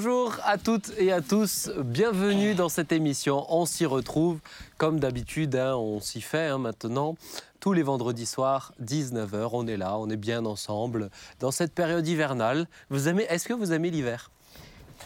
[0.00, 3.44] Bonjour à toutes et à tous, bienvenue dans cette émission.
[3.48, 4.38] On s'y retrouve
[4.76, 7.16] comme d'habitude, hein, on s'y fait hein, maintenant.
[7.58, 12.06] Tous les vendredis soirs, 19h, on est là, on est bien ensemble dans cette période
[12.06, 12.68] hivernale.
[12.92, 14.30] Est-ce que vous aimez l'hiver?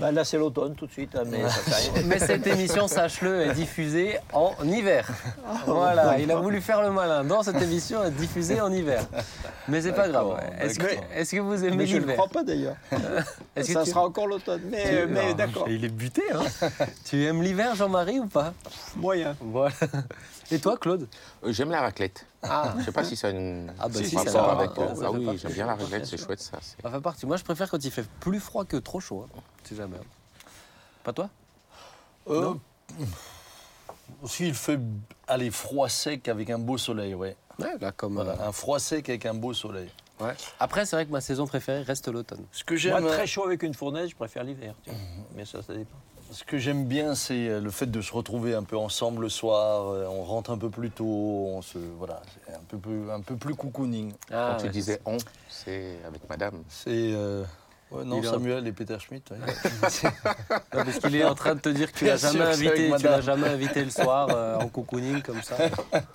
[0.00, 2.02] Bah, là, c'est l'automne tout de suite, hein, mais ça fait rien.
[2.06, 5.06] Mais cette émission, sache-le, est diffusée en hiver.
[5.66, 7.24] Voilà, il a voulu faire le malin.
[7.24, 9.04] Dans cette émission, est diffusée en hiver.
[9.68, 10.40] Mais c'est pas grave.
[10.60, 11.04] Est-ce que, d'accord.
[11.14, 12.76] est-ce que vous aimez Mais je ne l'hiver crois pas d'ailleurs.
[13.56, 14.62] Est-ce que Ça tu- sera encore l'automne.
[14.70, 16.68] Mais, tu- mais d'accord, Il est buté, hein
[17.04, 18.54] Tu aimes l'hiver, Jean-Marie, ou pas?
[18.96, 19.36] Moyen.
[19.40, 19.74] Voilà.
[20.52, 21.08] Et toi, Claude
[21.44, 22.26] Euh, J'aime la raclette.
[22.42, 23.72] Ah, Je sais pas si ça a une.
[23.78, 24.70] Ah bah si, ça rapport avec.
[24.78, 26.58] euh, ça ah oui, j'aime bien la raclette, c'est chouette ça.
[26.60, 27.24] c'est- ça fait partie.
[27.26, 29.26] Moi, je préfère quand il fait plus froid que trop chaud.
[29.34, 29.40] Hein.
[29.64, 29.96] Si jamais.
[29.96, 30.04] hein.
[31.04, 31.30] Pas toi
[32.28, 32.54] Euh,
[34.26, 34.78] si il fait
[35.26, 37.36] aller froid sec avec un beau soleil, ouais.
[37.58, 38.14] Ouais, là, comme.
[38.14, 39.90] Voilà, euh, un froid sec avec un beau soleil.
[40.20, 40.34] ouais.
[40.60, 42.44] Après, c'est vrai que ma saison préférée reste l'automne.
[42.52, 44.74] Ce que Moi, j'aime, très chaud avec une fournaise, je préfère l'hiver.
[44.84, 44.98] tu vois.
[45.34, 45.96] Mais ça, ça dépend.
[46.32, 49.28] Ce que j'aime bien, c'est euh, le fait de se retrouver un peu ensemble le
[49.28, 49.88] soir.
[49.90, 53.20] euh, On rentre un peu plus tôt, on se voilà, c'est un peu plus, un
[53.20, 54.12] peu plus cocooning.
[54.30, 54.70] Ah, Quand tu ouais.
[54.70, 56.62] disais on, c'est avec madame.
[56.68, 57.44] C'est euh,
[57.92, 59.22] ouais, non Il est en- Samuel et Peter Schmidt.
[59.32, 59.38] ouais.
[60.74, 63.04] Non, parce qu'il est en train de te dire que tu l'as jamais invité, tu
[63.04, 65.56] l'as jamais invité le soir euh, en cocooning comme ça.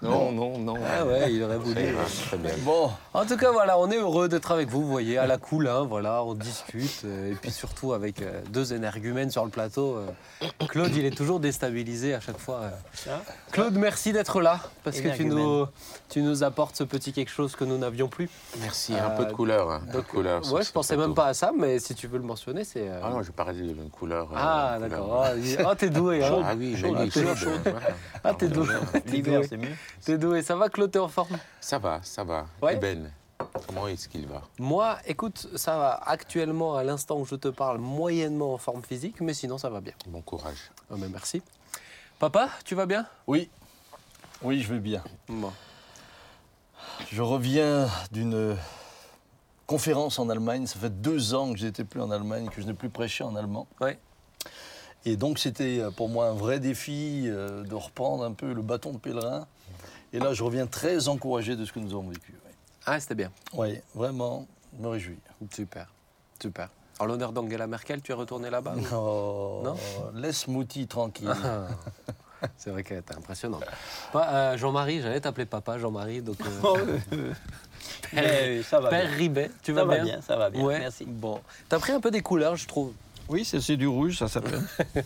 [0.02, 0.76] Non, non, non.
[1.00, 1.96] Ah ouais, il aurait voulu.
[2.28, 2.52] Très bien.
[2.64, 5.38] Bon, En tout cas, voilà, on est heureux d'être avec vous, vous voyez, à la
[5.38, 9.52] cool, hein, voilà, on discute, euh, et puis surtout avec euh, deux énergumènes sur le
[9.52, 9.98] plateau.
[9.98, 12.62] euh, Claude, il est toujours déstabilisé à chaque fois.
[13.08, 13.18] euh.
[13.52, 15.66] Claude, merci d'être là, parce que tu nous,
[16.10, 18.30] tu nous apportes ce petit quelque chose que nous n'avions plus.
[18.62, 19.70] Merci, un peu de couleur.
[19.72, 21.10] hein, de couleur ouais, je pensais plateau.
[21.10, 22.88] même pas à ça, mais si tu veux le mentionner, c'est...
[22.90, 24.30] euh, Ah non, je parlais d'une couleur.
[24.32, 25.24] euh, Ah, couleur- d'accord.
[25.26, 26.42] Ah, Ah, t'es doué, hein.
[26.44, 27.36] Ah oui, Chaud, joli, t'es chaude.
[27.38, 27.50] chaud.
[27.64, 27.88] voilà.
[28.24, 28.68] Ah, t'es doué.
[28.94, 29.48] T'es L'hiver, doué.
[29.50, 29.76] c'est mieux.
[30.06, 30.42] T'es doué.
[30.42, 31.38] Ça va, Claude, t'es en forme?
[31.62, 32.46] Ça va, ça va.
[32.62, 32.76] Ouais.
[32.76, 33.12] Et Ben,
[33.68, 34.42] comment est-ce qu'il va?
[34.60, 39.22] Moi, écoute, ça va actuellement, à l'instant où je te parle, moyennement en forme physique,
[39.22, 39.94] mais sinon, ça va bien.
[40.08, 40.72] Bon courage.
[40.92, 41.42] Ah, ben, merci.
[42.20, 43.06] Papa, tu vas bien?
[43.28, 43.50] Oui,
[44.42, 45.04] oui, je vais bien.
[45.30, 45.52] Bon.
[47.12, 48.56] Je reviens d'une
[49.68, 50.66] conférence en Allemagne.
[50.66, 53.36] Ça fait deux ans que j'étais plus en Allemagne, que je n'ai plus prêché en
[53.36, 53.68] allemand.
[53.80, 54.00] Ouais.
[55.06, 58.62] Et donc c'était euh, pour moi un vrai défi euh, de reprendre un peu le
[58.62, 59.46] bâton de pèlerin.
[60.14, 62.34] Et là, je reviens très encouragé de ce que nous avons vécu.
[62.86, 63.32] Ah, c'était bien.
[63.54, 65.20] Oui, vraiment, je me réjouis.
[65.54, 65.88] Super.
[66.42, 66.70] Super.
[67.00, 69.76] En l'honneur d'Angela Merkel, tu es retourné là-bas Oh, Non
[70.16, 71.30] laisse Mouti tranquille.
[71.44, 71.68] Ah,
[72.58, 73.64] C'est vrai qu'elle était impressionnante.
[74.16, 77.34] Euh, Jean-Marie, j'allais t'appeler papa Jean-Marie, donc euh,
[78.14, 79.16] Mais ça va Père bien.
[79.18, 80.04] Ribet, tu Ça vas va bien?
[80.04, 80.64] bien, ça va bien.
[80.64, 80.80] Ouais.
[80.80, 81.06] Merci.
[81.06, 81.40] Bon,
[81.70, 82.94] t'as pris un peu des couleurs, je trouve.
[83.30, 84.62] Oui, c'est c'est du rouge, ça s'appelle.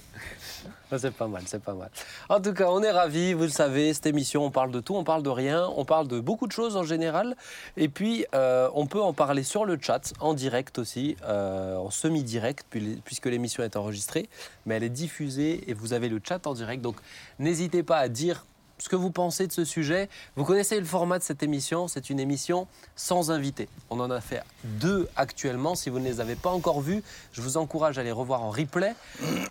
[0.98, 1.90] C'est pas mal, c'est pas mal.
[2.28, 4.94] En tout cas, on est ravis, vous le savez, cette émission, on parle de tout,
[4.94, 7.38] on parle de rien, on parle de beaucoup de choses en général.
[7.78, 11.90] Et puis, euh, on peut en parler sur le chat, en direct aussi, euh, en
[11.92, 14.28] semi-direct, puis- puisque l'émission est enregistrée,
[14.66, 16.82] mais elle est diffusée et vous avez le chat en direct.
[16.82, 16.98] Donc,
[17.40, 18.46] n'hésitez pas à dire
[18.82, 20.10] ce que vous pensez de ce sujet.
[20.36, 23.70] Vous connaissez le format de cette émission, c'est une émission sans invité.
[23.92, 25.76] On en a fait deux actuellement.
[25.76, 28.50] Si vous ne les avez pas encore vues, je vous encourage à les revoir en
[28.50, 28.96] replay.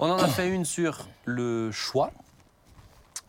[0.00, 2.10] On en a fait une sur le choix.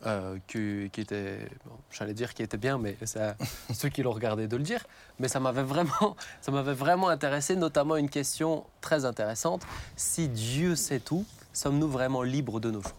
[0.07, 1.47] euh, qui, était,
[1.91, 3.35] j'allais dire qui était bien, mais à
[3.75, 4.83] ceux qui l'ont regardé de le dire.
[5.19, 9.61] Mais ça m'avait vraiment, ça m'avait vraiment intéressé, notamment une question très intéressante.
[9.95, 12.95] Si Dieu sait tout, sommes-nous vraiment libres de nos choix?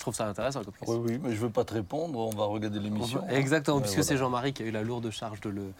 [0.00, 0.98] Je trouve ça intéressant comme question.
[0.98, 3.22] Oui, oui, mais je ne veux pas te répondre, on va regarder l'émission.
[3.28, 4.08] Exactement, puisque voilà.
[4.08, 5.74] c'est Jean-Marie qui a eu la lourde charge de, le,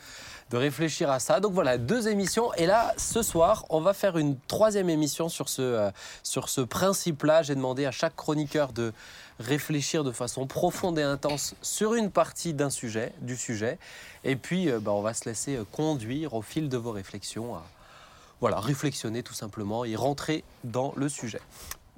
[0.50, 1.40] de réfléchir à ça.
[1.40, 2.52] Donc voilà, deux émissions.
[2.58, 5.90] Et là, ce soir, on va faire une troisième émission sur ce, euh,
[6.22, 7.42] sur ce principe-là.
[7.42, 8.92] J'ai demandé à chaque chroniqueur de
[9.38, 13.78] réfléchir de façon profonde et intense sur une partie d'un sujet, du sujet.
[14.24, 17.54] Et puis, euh, bah, on va se laisser euh, conduire au fil de vos réflexions
[17.54, 17.62] à
[18.40, 21.40] voilà, réflexionner tout simplement et rentrer dans le sujet.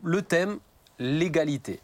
[0.05, 0.61] Le thème,
[1.01, 1.81] l'égalité.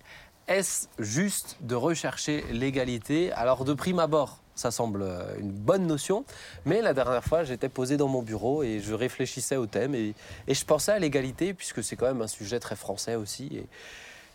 [0.49, 3.31] Est-ce juste de rechercher l'égalité?
[3.33, 6.25] Alors de prime abord, ça semble euh, une bonne notion,
[6.65, 10.15] mais la dernière fois, j'étais posé dans mon bureau et je réfléchissais au thème et,
[10.49, 13.61] je pensais à l'égalité, puisque c'est quand même un sujet très français aussi.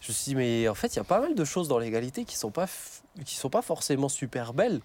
[0.01, 1.79] Je me suis dit, mais en fait, il y a pas mal de choses dans
[1.79, 2.67] l'égalité qui ne sont, pas
[3.25, 4.81] qui sont pas forcément super belles.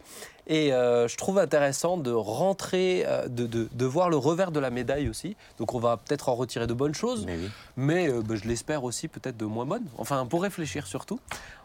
[0.47, 4.61] Et euh, je trouve intéressant de rentrer, euh, de, de- de voir le revers de
[4.61, 5.37] la médaille aussi.
[5.59, 7.49] Donc on va peut-être en retirer de bonnes choses, Mais oui.
[7.77, 9.87] mais euh, bah, je l'espère aussi peut-être de moins bonnes.
[9.99, 11.21] Enfin, pour réfléchir surtout.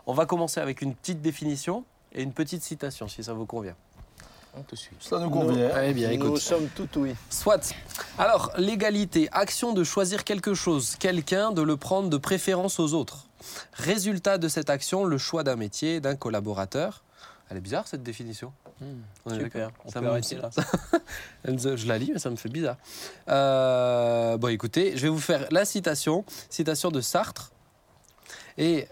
[0.06, 1.84] On va commencer avec une petite définition
[2.14, 3.76] et une petite citation, si ça vous convient.
[5.00, 5.72] Ça nous convient.
[5.84, 6.38] Eh bien, Nous écoute.
[6.42, 7.16] sommes tout oui.
[7.32, 7.74] Soit.
[8.20, 13.26] Alors, l'égalité, action de choisir quelque chose, quelqu'un, de le prendre de préférence aux autres.
[13.74, 17.04] Résultat de cette action, le choix d'un métier, d'un collaborateur.
[17.50, 18.54] Elle est bizarre cette définition.
[19.26, 20.50] On est Super, on Ça peut arrêter là.
[21.46, 22.78] Je la lis, mais ça me fait bizarre.
[23.30, 27.52] Euh, bon, écoutez, je vais vous faire la citation, citation de Sartre.
[28.58, 28.88] Et,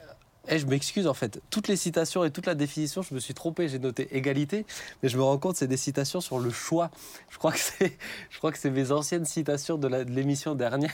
[0.47, 3.33] et je m'excuse en fait, toutes les citations et toute la définition, je me suis
[3.33, 4.65] trompé, j'ai noté égalité,
[5.01, 6.89] mais je me rends compte que c'est des citations sur le choix.
[7.29, 7.97] Je crois que c'est,
[8.29, 10.93] je crois que c'est mes anciennes citations de, l'émission dernière.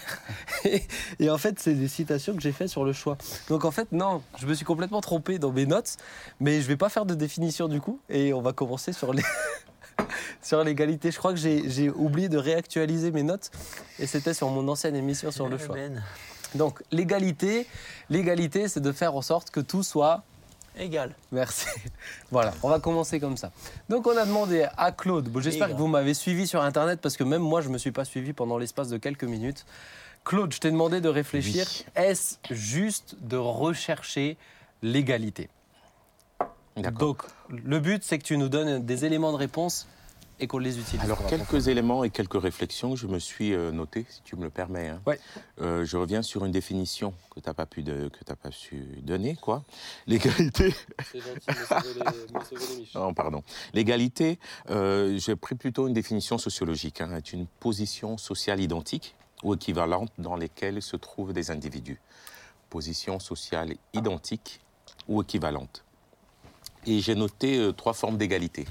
[0.66, 0.84] Et,
[1.20, 3.18] et en fait, c'est des citations que j'ai fait sur le choix.
[3.48, 5.98] Donc en fait, non, je me suis complètement trompé dans mes notes,
[6.40, 9.24] mais je vais pas faire de définition du coup, et on va commencer sur les
[10.42, 11.12] sur l'égalité.
[11.12, 13.52] Je crois que j'ai j'ai oublié de réactualiser mes notes
[14.00, 15.78] et c'était sur mon ancienne émission sur le choix.
[16.56, 17.68] Donc l'égalité,
[18.10, 20.24] l'égalité, c'est de faire en sorte que tout soit.
[20.80, 21.16] Égal.
[21.32, 21.68] Merci.
[22.32, 23.52] Voilà, on va commencer comme ça.
[23.90, 25.30] Donc on a demandé à Claude.
[25.30, 27.92] Bon, J'espère que vous m'avez suivi sur internet parce que même moi je me suis
[27.92, 29.66] pas suivi pendant l'espace de quelques minutes.
[30.24, 31.66] Claude, je t'ai demandé de réfléchir.
[31.70, 31.86] Oui.
[31.96, 34.38] Est-ce juste de rechercher
[34.82, 35.50] l'égalité?
[36.76, 37.00] D'accord.
[37.00, 39.88] Donc le but c'est que tu nous donnes des éléments de réponse
[40.40, 41.04] et qu'on les utilise.
[41.04, 44.44] Alors, quelques éléments et quelques réflexions que je me suis euh, noté, si tu me
[44.44, 44.90] le permets.
[44.90, 45.02] hein.
[45.06, 45.20] Ouais.
[45.62, 48.52] Euh, je reviens sur une définition que tu n'as pas, pu de- que t'as pas
[48.52, 49.36] su donner.
[49.36, 49.64] quoi.
[50.06, 50.74] L'égalité.
[51.12, 51.42] C'est gentil
[51.96, 52.94] les, me sauver les miches.
[52.96, 53.44] Non, pardon.
[53.74, 54.40] L'égalité,
[54.70, 60.12] euh, j'ai pris plutôt une définition sociologique, hein, est une position sociale identique ou équivalente
[60.18, 62.00] dans lesquelles se trouvent des individus.
[62.70, 64.60] Position sociale identique
[65.08, 65.84] ou équivalente.
[66.86, 68.66] Et j'ai noté euh, trois formes d'égalité.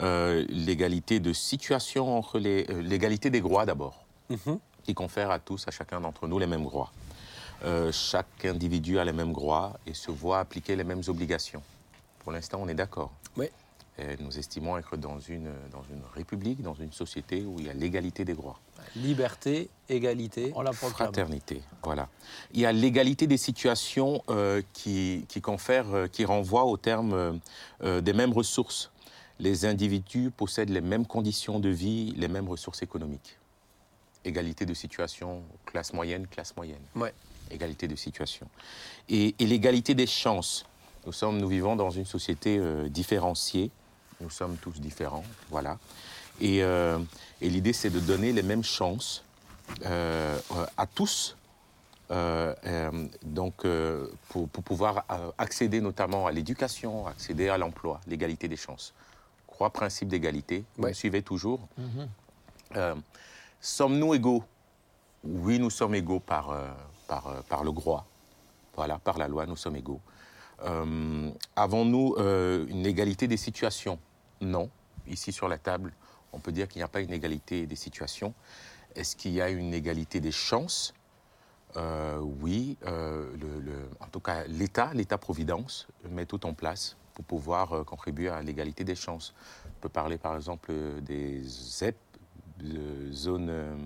[0.00, 2.66] Euh, l'égalité de situation entre les.
[2.70, 4.58] euh, l'égalité des droits d'abord, Mhm.
[4.84, 6.90] qui confère à tous, à chacun d'entre nous, les mêmes droits.
[7.64, 11.62] Euh, chaque individu a les mêmes droits et se voit appliquer les mêmes obligations.
[12.20, 13.12] Pour l'instant, on est d'accord.
[13.36, 13.46] Oui.
[13.98, 17.70] Et nous estimons être dans une, dans une république, dans une société où il y
[17.70, 18.58] a l'égalité des droits.
[18.96, 20.50] Liberté, égalité.
[20.56, 21.12] On la proclame.
[21.12, 22.08] Fraternité, voilà.
[22.52, 27.40] Il y a l'égalité des situations euh, qui, qui confère, euh, qui renvoie au terme
[27.82, 28.90] euh, des mêmes ressources.
[29.38, 33.38] Les individus possèdent les mêmes conditions de vie, les mêmes ressources économiques.
[34.24, 36.82] Égalité de situation, classe moyenne, classe moyenne.
[36.94, 37.12] Ouais.
[37.50, 38.46] Égalité de situation.
[39.08, 40.64] Et, et l'égalité des chances.
[41.06, 43.70] Nous, sommes, nous vivons dans une société euh, différenciée.
[44.20, 45.78] Nous sommes tous différents, voilà.
[46.40, 46.98] Et, euh,
[47.40, 49.24] et l'idée, c'est de donner les mêmes chances
[49.84, 50.38] euh,
[50.76, 51.36] à tous,
[52.12, 55.04] euh, euh, donc euh, pour, pour pouvoir
[55.38, 58.94] accéder notamment à l'éducation, accéder à l'emploi, l'égalité des chances.
[59.62, 60.64] Trois principes d'égalité.
[60.76, 60.88] Vous Ouais.
[60.88, 61.60] me suivez toujours
[62.74, 62.96] Euh,
[63.60, 64.42] Sommes-nous égaux?
[65.22, 66.68] Oui, nous sommes égaux par, euh,
[67.06, 68.04] par, euh, par le droit.
[68.74, 70.00] Voilà, par la loi, nous sommes égaux.
[71.54, 74.00] Avons-nous une égalité des situations?
[74.40, 74.68] Non.
[75.06, 75.92] Ici sur la table,
[76.32, 78.34] on peut dire qu'il n'y a pas une égalité des situations.
[78.96, 80.92] Est-ce qu'il y a une égalité des chances?
[82.20, 82.78] Oui.
[82.84, 88.28] le- le- en tout cas, l'État, l'État-providence, met tout en place pour pouvoir euh, contribuer
[88.28, 89.34] à l'égalité des chances.
[89.66, 91.96] On peut parler par exemple euh, des ZEP,
[93.12, 93.76] zones euh,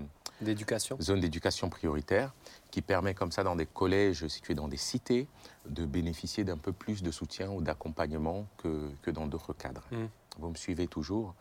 [0.40, 0.98] D'éducation.
[1.00, 2.34] zone d'éducation prioritaire,
[2.70, 5.26] qui permet comme ça, dans des collèges situés dans des cités,
[5.66, 9.84] de bénéficier d'un peu plus de soutien ou d'accompagnement que, que dans d'autres cadres.
[9.90, 10.04] Mm.
[10.38, 11.34] Vous me suivez toujours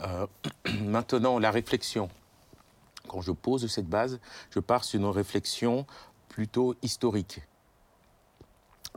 [0.00, 0.26] Euh,
[0.80, 2.08] Maintenant, la réflexion.
[3.08, 4.18] Quand je pose cette base,
[4.50, 5.86] je pars sur une réflexion
[6.28, 7.40] plutôt historique.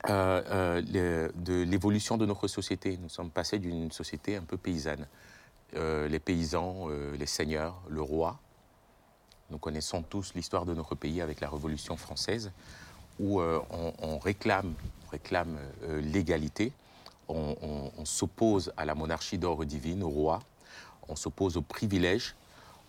[0.06, 2.98] Euh, euh, le- de l'évolution de notre société.
[3.02, 5.08] Nous sommes passés d'une société un peu paysanne.
[5.76, 6.88] Euh, les paysans,
[7.18, 8.39] les seigneurs, le roi,
[9.50, 12.51] nous connaissons tous l'histoire de notre pays avec la Révolution française,
[13.20, 14.75] où on, on réclame,
[15.12, 15.58] réclame
[16.00, 16.72] l'égalité,
[17.27, 20.39] on, on- on s'oppose à la monarchie d'ordre divine, au roi,
[21.10, 22.36] on s'oppose aux privilèges,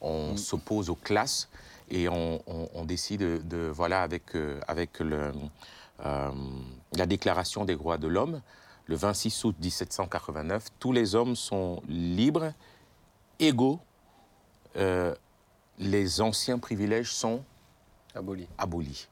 [0.03, 1.49] on s'oppose aux classes,
[1.91, 2.41] et on,
[2.85, 4.25] décide de, de- voilà, avec,
[4.69, 5.33] avec le,
[6.01, 8.41] la Déclaration des droits de l'homme,
[8.87, 12.53] le 26 août 1789, tous les hommes sont libres,
[13.39, 13.81] égaux,
[14.77, 15.15] euh,
[15.79, 17.43] les anciens privilèges sont
[18.15, 18.49] Aboli.
[18.57, 19.09] abolis.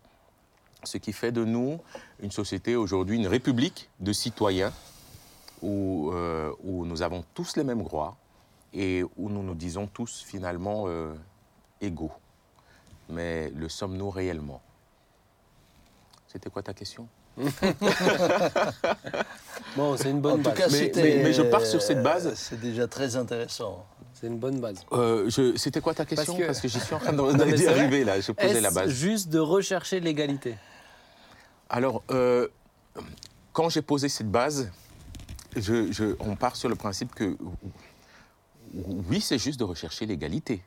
[0.83, 1.81] Ce qui fait de nous
[2.21, 4.73] une société aujourd'hui, une république de citoyens
[5.63, 8.17] où, euh, où nous avons tous les mêmes droits
[8.73, 11.15] et où nous nous disons tous finalement euh,
[11.81, 12.13] égaux.
[13.09, 14.61] Mais le sommes-nous réellement?
[16.37, 17.09] C'était quoi ta question?
[19.75, 20.55] Bon, c'est une bonne En tout base.
[20.59, 22.35] cas, Mais- c'était, mais- mais je pars sur cette euh, base.
[22.35, 23.87] C'est déjà très intéressant.
[24.13, 24.85] C'est une bonne base.
[24.93, 26.37] Euh, je- C'était quoi ta question?
[26.37, 27.13] que- Parce que j'y suis en train
[27.55, 28.91] d'y arriver là, je posais la base.
[28.91, 30.57] juste de rechercher l'égalité?
[31.71, 32.49] Alors, euh,
[33.55, 34.71] quand j'ai posé cette base,
[35.57, 37.35] je- je- on part sur le principe que
[38.75, 40.63] oui, c'est juste de rechercher l'égalité.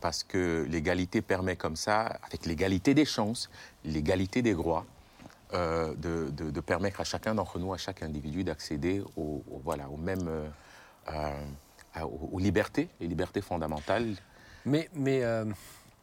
[0.00, 3.50] Parce que l'égalité permet comme ça, avec l'égalité des chances,
[3.84, 4.86] l'égalité des droits,
[5.54, 9.60] euh, de, de- de permettre à chacun d'entre nous, à chaque individu, d'accéder au, au-
[9.64, 10.48] voilà, euh,
[11.10, 14.14] euh, aux, aux libertés, les libertés fondamentales.
[14.64, 15.44] Mais, mais euh,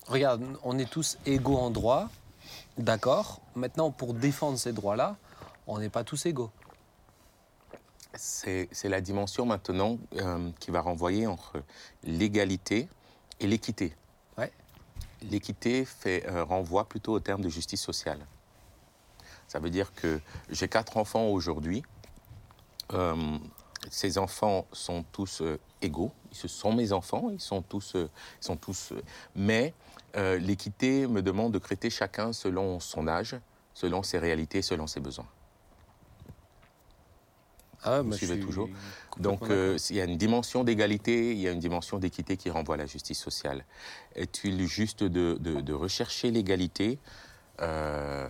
[0.08, 2.10] regarde, on est tous égaux en droit,
[2.78, 3.42] d'accord.
[3.56, 5.16] Maintenant, pour défendre ces droits-là,
[5.68, 6.52] on n'est pas tous égaux.
[8.18, 9.98] C'est la dimension maintenant
[10.60, 11.62] qui va renvoyer entre
[12.04, 12.88] l'égalité
[13.42, 13.94] et l'équité.
[14.38, 14.52] Ouais.
[15.30, 18.20] L'équité fait renvoie plutôt au terme de justice sociale.
[19.56, 20.20] Ça veut dire que
[20.50, 21.82] j'ai quatre enfants aujourd'hui.
[22.92, 23.16] Euh,
[23.90, 26.12] ces enfants sont tous euh, égaux.
[26.34, 27.30] Ce sont mes enfants.
[27.32, 28.10] Ils sont tous, euh,
[28.42, 28.92] ils sont tous.
[29.34, 29.74] mais
[30.16, 33.38] l'équité me demande de traiter chacun selon son âge,
[33.74, 35.28] selon ses réalités, selon ses besoins.
[37.84, 38.68] Ah, Vous suivez suis toujours
[39.18, 42.76] Donc, il y a une dimension d'égalité, il y a une dimension d'équité qui renvoie
[42.76, 43.64] à la justice sociale.
[44.16, 47.00] Est-il juste de, de- de rechercher l'égalité
[47.62, 48.28] euh,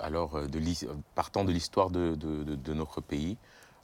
[0.00, 0.60] Alors, euh, de
[1.14, 3.36] partant de l'histoire de, de- de- de notre pays,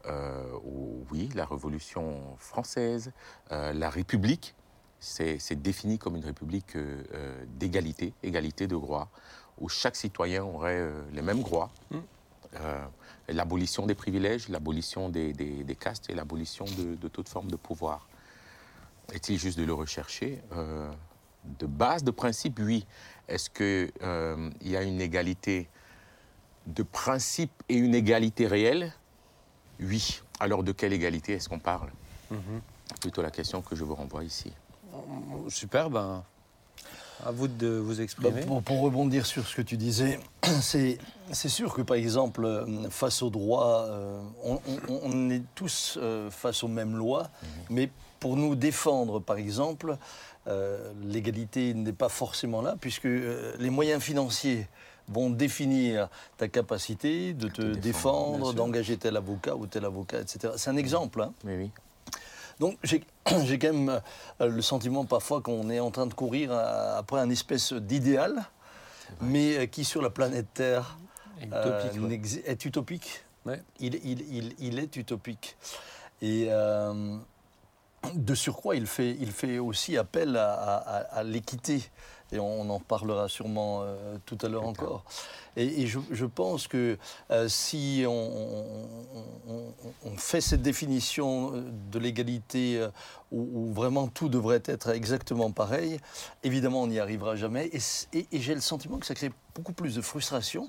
[0.07, 3.13] euh, où, oui, la Révolution française,
[3.53, 4.55] euh, la République,
[4.99, 6.77] c'est défini comme une république
[7.59, 9.09] d'égalité, égalité de droits,
[9.59, 11.71] où chaque citoyen aurait les mêmes droits.
[12.57, 12.85] Euh,
[13.29, 17.57] l'abolition des privilèges, l'abolition des, des- des castes et l'abolition de, de toute forme de
[17.57, 18.09] pouvoir.
[19.13, 20.43] Est-il juste de le rechercher?
[21.59, 22.87] De base, de principe, oui.
[23.31, 23.93] Est-ce qu'il
[24.71, 25.69] y a une égalité
[26.67, 28.93] de principe et une égalité réelle?
[29.81, 30.21] Oui.
[30.41, 31.91] Alors de quelle égalité est-ce qu'on parle?
[33.01, 34.53] Plutôt la question que je vous renvoie ici.
[35.49, 36.25] Super, ben,
[37.25, 38.41] à vous de vous Bah, exprimer.
[38.41, 40.19] pour, pour rebondir sur ce que tu disais,
[40.61, 40.99] c'est
[41.33, 44.55] c'est sûr que par exemple, euh, face aux droits, euh, on,
[44.89, 47.31] on- on est tous euh, face aux mêmes lois,
[47.69, 47.89] mais
[48.21, 49.97] pour nous défendre, par exemple,
[50.47, 54.69] euh, l'égalité n'est pas forcément là, puisque euh, les moyens financiers
[55.09, 60.53] vont définir ta capacité de te défendre, d'engager tel avocat ou tel avocat, etc.
[60.57, 61.23] C'est un exemple.
[61.23, 61.33] hein.
[61.45, 61.71] Oui, oui.
[62.61, 64.01] Donc j'ai quand même
[64.41, 68.45] euh, le sentiment parfois qu'on est en train de courir à- après un espèce d'idéal,
[69.23, 70.97] mais qui sur la planète Terre
[71.43, 73.25] Utopique, est utopique.
[73.47, 73.63] Ouais.
[73.81, 75.57] Il, il- il- il est utopique.
[76.23, 77.17] Et euh,
[78.15, 81.83] de surcroît, il fait, il fait aussi appel à, à- à l'équité.
[82.33, 85.03] Et on en parlera sûrement euh, tout à l'heure encore.
[85.57, 86.97] Et, et je, je pense que
[87.33, 92.89] euh, si on, on- on- on fait cette définition euh, de l'égalité euh,
[93.33, 93.41] où,
[93.71, 95.99] où vraiment tout devrait être exactement pareil,
[96.45, 97.69] évidemment on n'y arrivera jamais.
[97.73, 100.69] Et, c- et- et j'ai le sentiment que ça crée beaucoup plus de frustration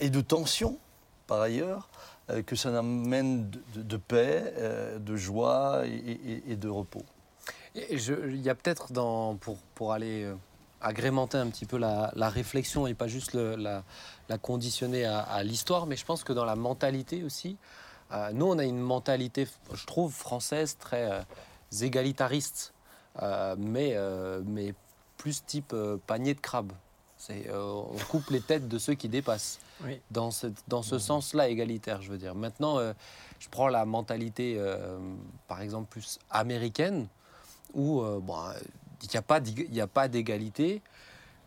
[0.00, 0.78] et de tension
[1.28, 1.88] par ailleurs
[2.46, 7.04] que ça n'amène de, de- paix, euh, de joie et, de repos.
[7.74, 8.92] Il y a peut-être,
[9.40, 10.34] pour, pour aller euh,
[10.80, 13.82] agrémenter un petit peu la, réflexion et pas juste la,
[14.38, 17.56] conditionner à, l'histoire, mais je pense que dans la mentalité aussi,
[18.12, 21.22] euh, nous on a une mentalité, je trouve, française très euh,
[21.82, 22.72] égalitariste,
[23.22, 24.74] euh, mais, euh, mais
[25.16, 26.72] plus type euh, panier de crabe.
[27.26, 29.58] C'est, euh, on coupe les têtes de ceux qui dépassent.
[29.84, 30.00] Oui.
[30.12, 32.36] Dans, cette- dans ce sens-là, égalitaire, je veux dire.
[32.36, 32.92] Maintenant, euh,
[33.40, 34.96] je prends la mentalité, euh,
[35.48, 37.08] par exemple, plus américaine,
[37.74, 38.36] où bon,
[39.02, 40.82] il n'y a pas d'ég- il y a pas d'égalité,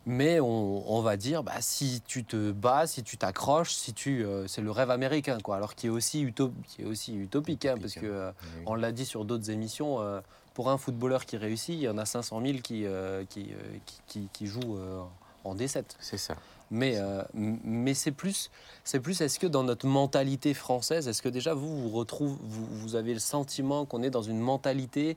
[0.04, 4.22] mais on, on va dire, bah, si tu te bats, si tu t'accroches, si tu,
[4.24, 5.56] euh, c'est le rêve américain, quoi.
[5.56, 8.62] Alors qui est aussi, uto- qui est aussi utopique, hein, parce que euh, Oui.
[8.66, 10.00] on l'a dit sur d'autres émissions.
[10.02, 10.20] euh,
[10.52, 13.78] pour un footballeur qui réussit, il y en a 500 000 qui, euh, qui, euh,
[13.86, 15.00] qui, qui- qui jouent euh,
[15.44, 15.84] en D7.
[16.00, 16.34] C'est ça.
[16.72, 18.50] Mais, euh, mais c'est plus,
[18.84, 22.66] c'est plus est-ce que dans notre mentalité française, est-ce que déjà vous, vous, retrouvez, vous,
[22.66, 25.16] vous avez le sentiment qu'on est dans une mentalité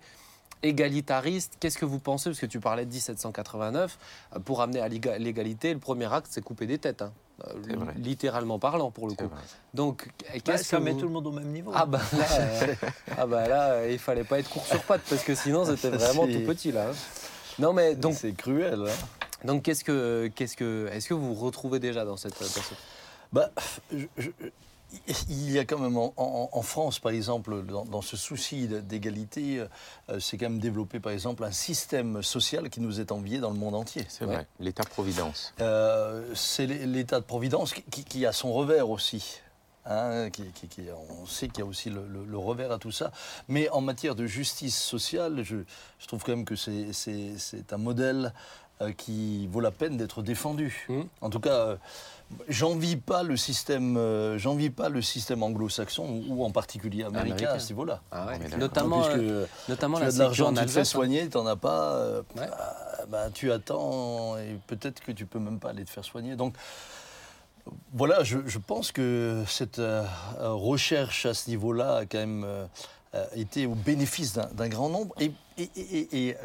[0.63, 1.58] égalitariste?
[1.60, 2.30] Qu'est-ce que vous pensez?
[2.30, 3.98] Parce que tu parlais de 1789.
[4.36, 7.01] euh, Pour amener à l'éga- l'égalité, le premier acte, c'est couper des têtes.
[7.03, 7.13] hein.
[7.48, 7.94] Euh, C'est vrai.
[7.98, 9.25] Littéralement parlant, pour le coup.
[9.27, 9.38] vrai.
[9.74, 11.72] Donc, Bah, qu'est-ce ça que met vous- tout le monde au même niveau.
[11.75, 12.75] Ah bah là, euh,
[13.18, 15.89] ah bah là euh, il fallait pas être court sur pattes parce que sinon c'était
[15.98, 16.89] vraiment tout petit là.
[16.89, 16.94] hein.
[17.60, 18.86] Non mais donc c'est cruel.
[18.88, 19.23] hein.
[19.44, 22.78] Donc qu'est-ce que qu'est-ce que est-ce que vous vous retrouvez déjà dans cette, dans cette-
[23.32, 23.50] Bah,
[23.92, 24.30] je- je-
[25.28, 28.68] il y a quand même en, en- en France, par exemple, dans, dans ce souci
[28.68, 29.66] d'égalité,
[30.10, 33.50] euh, c'est quand même développé, par exemple, un système social qui nous est envié dans
[33.50, 34.06] le monde entier.
[34.08, 34.36] C'est Ouais.
[34.36, 34.48] vrai.
[34.60, 35.54] L'État-providence.
[35.62, 39.40] Euh, c'est l'é- l'État de Providence qui, qui- qui a son revers aussi.
[39.86, 42.78] hein, qui- qui- qui- on sait qu'il y a aussi le, le- le revers à
[42.78, 43.12] tout ça.
[43.50, 45.58] Mais en matière de justice sociale, je,
[46.00, 46.94] je trouve quand même que c'est-
[47.74, 48.62] un modèle euh,
[48.98, 50.86] qui vaut la peine d'être défendu.
[50.89, 51.06] Mhm.
[51.22, 51.75] En tout cas, euh,
[52.50, 57.53] j'envie pas le système, euh, j'envie pas le système anglo-saxon ou, en particulier américain, Américain.
[57.53, 58.01] à ce niveau-là.
[58.12, 58.39] Ah ouais.
[58.58, 60.84] Notamment Puisque euh, notamment tu la as de l'argent, tu te fais hein.
[60.86, 62.48] soigner, tu n'en as pas, euh, Ouais.
[62.48, 62.75] bah,
[63.10, 66.36] bah, tu attends et peut-être que tu peux même pas aller te faire soigner.
[66.36, 66.56] Donc
[67.94, 70.03] voilà, je, je pense que cette euh,
[70.39, 72.65] euh, recherche à ce niveau-là a quand même, euh,
[73.15, 75.15] euh, été au bénéfice d'un- grand nombre.
[75.20, 76.39] Et, et- et- et, euh,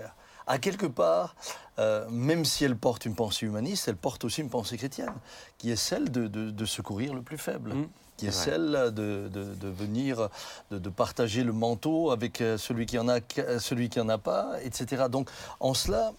[0.48, 1.36] à quelque part,
[1.78, 5.12] euh, même si elle porte une pensée humaniste, elle porte aussi une pensée chrétienne,
[5.58, 7.74] qui est celle de, de- de secourir le plus faible.
[7.74, 7.88] Mm.
[8.16, 10.28] Qui est celle de, de- de venir,
[10.72, 14.08] de, de partager le manteau avec euh, celui qui en a, euh, celui qui en
[14.08, 15.04] a pas, etc.
[15.08, 16.10] Donc, en cela,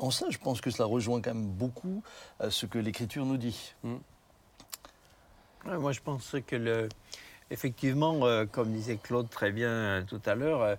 [0.00, 2.02] en cela, je pense que cela rejoint quand même beaucoup
[2.50, 3.72] ce que l'Écriture nous dit.
[5.64, 6.88] Ouais, moi, je pense que, le,
[7.50, 10.76] effectivement, euh, comme disait Claude très bien euh, tout à l'heure, euh,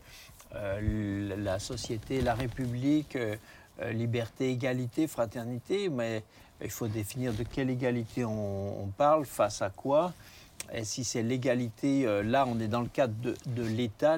[0.56, 3.36] euh, la société, la République, euh,
[3.82, 6.24] euh, liberté, égalité, fraternité, mais
[6.62, 10.12] il faut définir de quelle égalité on, parle, face à quoi.
[10.74, 14.18] Et si c'est l'égalité, là, on est dans le cadre de, de l'État,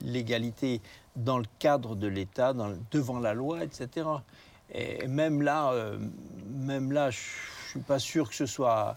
[0.00, 0.80] l'égalité
[1.14, 2.52] dans le cadre de l'État,
[2.90, 4.08] devant la loi, etc.
[4.74, 5.72] Et même là,
[6.50, 7.20] même là, je
[7.68, 8.96] suis pas sûr que ce soit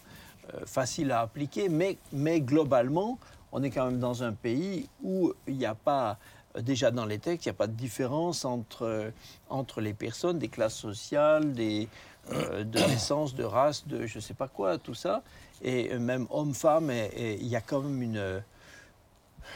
[0.66, 3.20] facile à appliquer, mais, mais globalement,
[3.54, 6.18] on est quand même dans un pays où il n'y a pas,
[6.58, 9.12] euh, déjà dans les textes, il n'y a pas de différence entre, euh,
[9.50, 11.88] entre les personnes, des classes sociales, des,
[12.32, 15.22] euh, de naissance, de race, de je ne sais pas quoi, tout ça.
[15.62, 18.44] Et même homme-femme, il y a quand même une,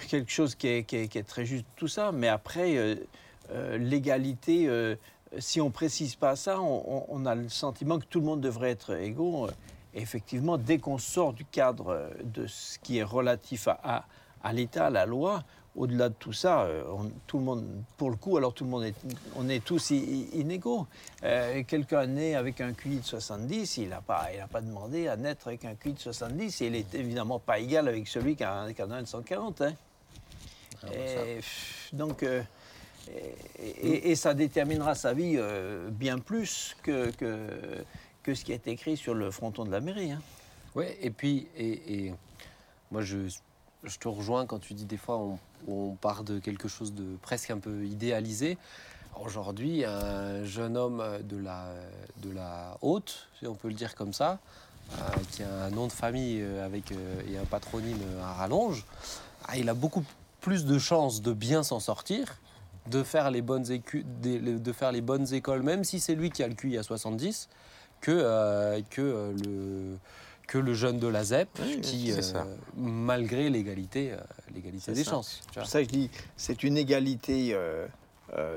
[0.08, 2.14] quelque chose qui est, très juste, tout ça.
[2.14, 2.98] Mais après,
[3.78, 4.70] l'égalité,
[5.38, 8.70] si on précise pas ça, on- on a le sentiment que tout le monde devrait
[8.72, 9.50] être égaux.
[9.98, 14.06] Et effectivement, dès qu'on sort du cadre euh, de ce qui est relatif à, à-
[14.44, 15.44] à l'État, à la loi,
[15.76, 17.66] au-delà de tout ça, euh, on- tout le monde,
[17.98, 18.96] pour le coup, alors tout le monde est,
[19.36, 20.86] on est tous inégaux.
[21.24, 25.08] Euh, Quelqu'un né avec un QI de 70, il n'a pas, il a pas demandé
[25.08, 28.36] à naître avec un QI de 70, et il est évidemment pas égal avec celui
[28.36, 29.62] qui a, un- qui en a un de 140.
[29.62, 29.74] hein.
[30.94, 31.40] Et,
[31.92, 32.44] donc, euh,
[33.10, 37.50] et, et- et ça déterminera sa vie euh, bien plus que, que,
[38.28, 40.12] que ce qui est écrit sur le fronton de la mairie.
[40.12, 40.22] hein.
[40.76, 42.12] Ouais, et puis, et,
[42.92, 43.20] moi, je,
[43.86, 45.18] je te rejoins quand tu dis des fois,
[45.70, 48.58] on, part de quelque chose de presque un peu idéalisé.
[49.24, 51.72] Aujourd'hui, un jeune homme de la,
[52.18, 54.40] de la haute, si on peut le dire comme ça,
[54.92, 58.86] euh, qui a un nom de famille euh, avec, euh, et un patronyme à rallonge,
[59.48, 60.04] ah, il a beaucoup
[60.42, 62.36] plus de chances de bien s'en sortir,
[62.88, 66.30] de faire, les bonnes écu- des- de faire les bonnes écoles, même si c'est lui
[66.30, 67.48] qui a le QI à 70,
[68.02, 69.98] que, euh, que euh, le
[70.48, 72.44] que le jeune de la ZEP, Oui, qui, euh,
[72.78, 74.14] malgré l'égalité,
[74.56, 75.12] l'égalité des ça.
[75.12, 75.42] chances.
[75.54, 77.54] C'est pour ça que je dis, c'est une égalité.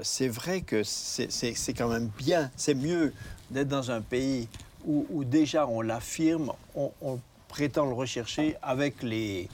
[0.03, 3.13] c'est vrai que c'est c'est- c'est quand même bien, c'est mieux
[3.51, 4.47] D'être dans un pays
[4.87, 9.49] où, où déjà on l'affirme, on, on prétend le rechercher avec les,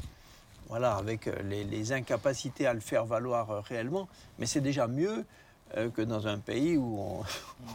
[0.69, 4.07] voilà, avec les, les incapacités à le faire valoir réellement,
[4.39, 5.25] mais c'est déjà mieux
[5.95, 7.23] que dans un pays où, on,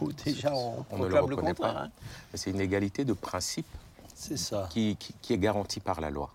[0.04, 1.74] où déjà on, On ne le le, reconnaît contraire.
[1.74, 1.80] pas.
[1.82, 1.90] hein.
[2.34, 3.66] C'est une égalité de principe
[4.14, 4.68] ça.
[4.70, 6.30] qui, qui- qui est garantie par la loi.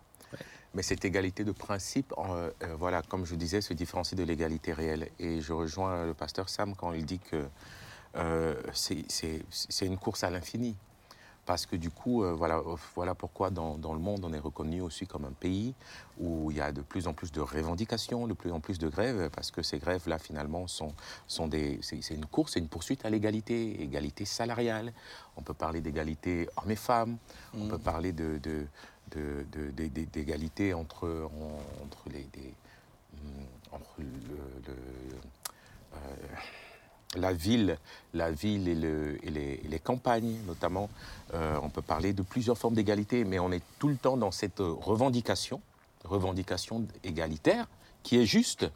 [0.74, 4.74] Mais cette égalité de principe, euh, euh, voilà, comme je disais, se différencie de l'égalité
[4.74, 5.10] réelle.
[5.20, 7.48] Et je rejoins le pasteur Sam quand il dit que
[8.16, 10.76] euh, c'est une course à l'infini.
[11.48, 14.38] Parce que du coup, euh, voilà, euh, voilà pourquoi dans, dans le monde, on est
[14.40, 15.74] reconnu aussi comme un pays
[16.20, 18.90] où il y a de plus en plus de revendications, de plus en plus de
[18.90, 20.94] grèves, parce que ces grèves-là, finalement, sont,
[21.26, 24.92] sont des, c'est une course, c'est une poursuite à l'égalité, égalité salariale.
[25.38, 27.18] On peut parler d'égalité hommes et femmes,
[27.54, 28.40] on peut parler de,
[30.12, 32.54] d'égalité entre, en- entre, les, des,
[33.14, 34.06] hum, entre le-
[34.68, 34.74] le-
[35.96, 36.36] euh,
[37.16, 37.78] la ville,
[38.14, 39.30] la ville et, le- et
[39.68, 40.90] les, campagnes, notamment.
[41.34, 44.32] Euh, on peut parler de plusieurs formes d'égalité, mais on est tout le temps dans
[44.32, 45.62] cette revendication,
[46.04, 47.68] revendication égalitaire,
[48.04, 48.70] qui est juste,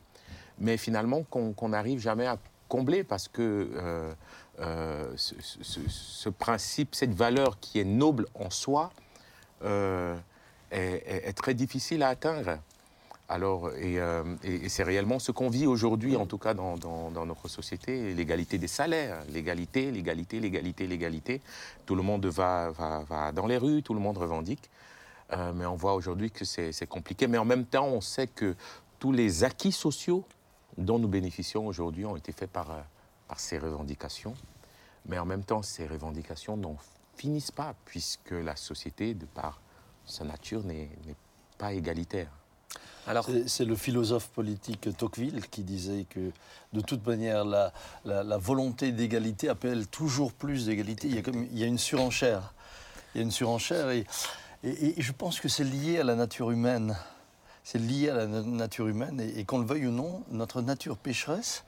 [0.59, 2.37] mais finalement qu'on n'arrive jamais à
[2.69, 4.13] combler parce que euh,
[4.59, 8.91] euh, ce, principe, cette valeur qui est noble en soi,
[10.71, 12.57] est très difficile à atteindre.
[13.31, 16.75] Alors, et, euh, et- c'est réellement ce qu'on vit aujourd'hui, en tout cas dans,
[17.25, 21.41] notre société, l'égalité des salaires, l'égalité, l'égalité, l'égalité, l'égalité.
[21.85, 22.73] Tout le monde va,
[23.33, 24.69] dans les rues, tout le monde revendique.
[25.31, 27.27] Euh, mais on voit aujourd'hui que c'est compliqué.
[27.27, 28.53] Mais en même temps, on sait que
[28.99, 30.25] tous les acquis sociaux
[30.77, 32.81] dont nous bénéficions aujourd'hui ont été faits par, euh,
[33.29, 34.35] par ces revendications.
[35.05, 36.75] Mais en même temps, ces revendications n'en
[37.15, 39.61] finissent pas, puisque la société, de par
[40.05, 40.89] sa nature, n'est
[41.57, 42.40] pas égalitaire.
[43.47, 46.31] C'est- le philosophe politique Tocqueville qui disait que
[46.73, 47.71] de toute manière, la,
[48.37, 51.07] volonté d'égalité appelle toujours plus d'égalité.
[51.07, 52.53] Il, y a une surenchère.
[53.13, 54.05] Il y a une surenchère et,
[54.63, 56.95] je pense que c'est lié à la nature humaine.
[57.63, 60.61] C'est lié à la na- nature humaine et, et qu'on le veuille ou non, notre
[60.61, 61.63] nature pécheresse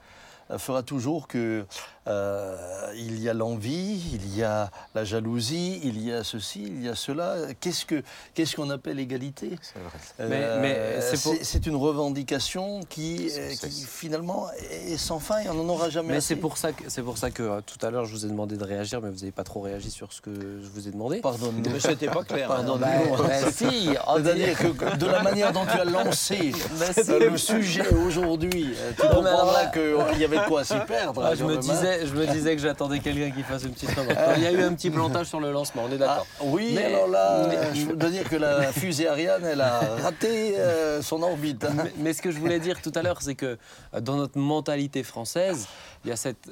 [0.58, 1.64] fera toujours que
[2.06, 2.56] euh,
[2.96, 6.88] il y a l'envie, il y a la jalousie, il y a ceci, il y
[6.88, 7.36] a cela.
[7.60, 8.02] Qu'est-ce que
[8.34, 9.58] qu'est-ce qu'on appelle égalité?
[9.62, 9.98] C'est vrai.
[10.20, 15.48] Euh, Mais- mais c'est pour- une revendication qui, euh, qui, finalement est sans fin et
[15.48, 17.84] on n'en aura jamais Mais c'est pour ça que, c'est pour ça que euh, tout
[17.86, 20.12] à l'heure, je vous ai demandé de réagir, mais vous n'avez pas trop réagi sur
[20.12, 21.20] ce que je vous ai demandé.
[21.20, 21.70] Pardonne-nous.
[21.70, 22.50] Mais c'était pas clair.
[22.52, 22.56] hein.
[22.56, 22.76] Pardon.
[22.76, 27.88] Bah, bah, si, C'est-à-dire que de la manière dont tu as lancé Bah, le sujet
[27.94, 31.22] aujourd'hui, tu comprendras là- qu'il y avait de quoi s'y perdre.
[31.24, 33.90] Ah, hein, je, me disais, je me disais que j'attendais quelqu'un qui fasse une petite
[33.90, 34.18] remarque.
[34.36, 36.26] Il y a eu un petit plantage sur le lancement, on est Ah, d'accord.
[36.42, 40.58] oui, Mais- alors là, mais- je dois dire que la fusée Ariane, elle a raté
[40.58, 41.64] euh, son orbite.
[41.64, 41.72] hein.
[41.74, 43.56] Mais, mais ce que je voulais dire tout à l'heure, c'est que
[43.94, 45.66] euh, dans notre mentalité française,
[46.04, 46.48] il y a cette,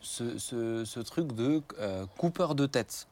[0.00, 3.06] ce, ce- ce truc de euh, coupeur de tête.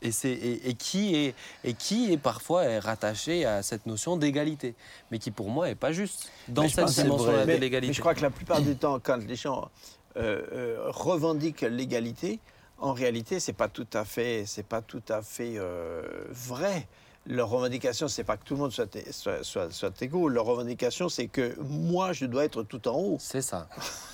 [0.00, 4.16] Et, c'est- et- et qui est, et qui est parfois est rattaché à cette notion
[4.16, 4.74] d'égalité,
[5.10, 7.88] mais qui pour moi est pas juste dans Mais cette dimension de l'égalité.
[7.88, 9.70] mais je crois que la plupart du temps, quand les gens
[10.16, 12.38] euh, euh, revendiquent l'égalité,
[12.78, 16.86] en réalité, c'est pas tout à fait, c'est pas tout à fait euh, vrai.
[17.24, 20.28] Leur revendication, c'est pas que tout le monde soit, soit, soit, soit égaux.
[20.28, 23.16] Leur revendication, c'est que moi, je dois être tout en haut.
[23.20, 23.68] C'est ça.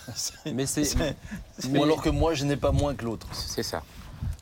[0.53, 0.83] Mais c'est,
[1.73, 3.27] Ou alors que moi, je n'ai pas moins que l'autre.
[3.33, 3.83] C'est ça.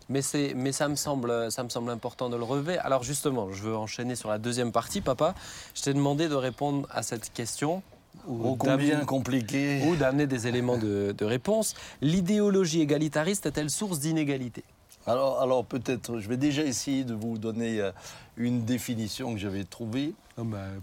[0.09, 0.21] Mais,
[0.55, 2.79] mais ça, me semble, ça me semble important de le relever.
[2.79, 5.35] Alors justement, je veux enchaîner sur la deuxième partie, papa.
[5.75, 7.83] Je t'ai demandé de répondre à cette question.
[8.29, 9.83] ou Oh, combien compliqué.
[9.89, 11.75] ou d'amener des éléments de, de réponse.
[12.01, 14.63] L'idéologie égalitariste est-elle source d'inégalité?
[15.07, 17.93] Alors, alors peut-être, je vais déjà essayer de vous donner euh,
[18.37, 20.15] une définition que j'avais trouvée.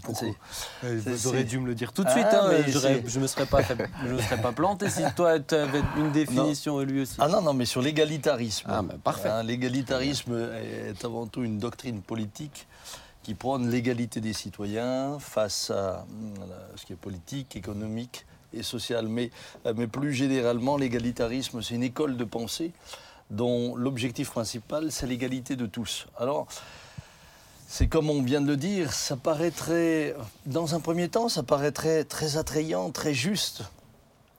[0.02, 0.28] pourquoi
[0.82, 2.26] C'est- Vous auriez dû me le dire tout de Ah, suite.
[2.32, 4.88] hein, mais j'aurais- c'est- je ne me serais pas, fait- je me serais pas planté
[4.90, 7.16] si toi, tu avais une définition et lui aussi.
[7.20, 8.66] Ah non, non, mais sur l'égalitarisme.
[8.68, 9.28] Ah, bah, parfait.
[9.28, 12.66] Hein, l'égalitarisme est avant tout une doctrine politique
[13.22, 16.04] qui prône l'égalité des citoyens face à
[16.76, 19.06] ce qui est politique, économique et social.
[19.06, 19.30] Mais,
[19.66, 22.72] euh, mais plus généralement, l'égalitarisme, c'est une école de pensée
[23.30, 26.06] dont l'objectif principal, c'est l'égalité de tous.
[26.18, 26.46] Alors,
[27.66, 30.14] c'est comme on vient de le dire, ça paraîtrait,
[30.46, 33.62] dans un premier temps, ça paraîtrait très attrayant, très juste,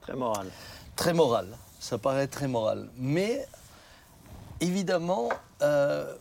[0.00, 0.46] Très moral.
[0.94, 1.48] très moral.
[1.80, 2.88] Ça paraît très moral.
[2.96, 3.46] Mais
[4.60, 5.28] évidemment,
[5.62, 6.14] euh,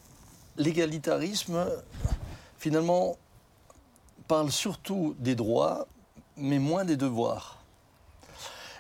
[0.58, 1.66] l'égalitarisme,
[2.58, 3.18] finalement,
[4.28, 5.88] parle surtout des droits,
[6.36, 7.60] mais moins des devoirs.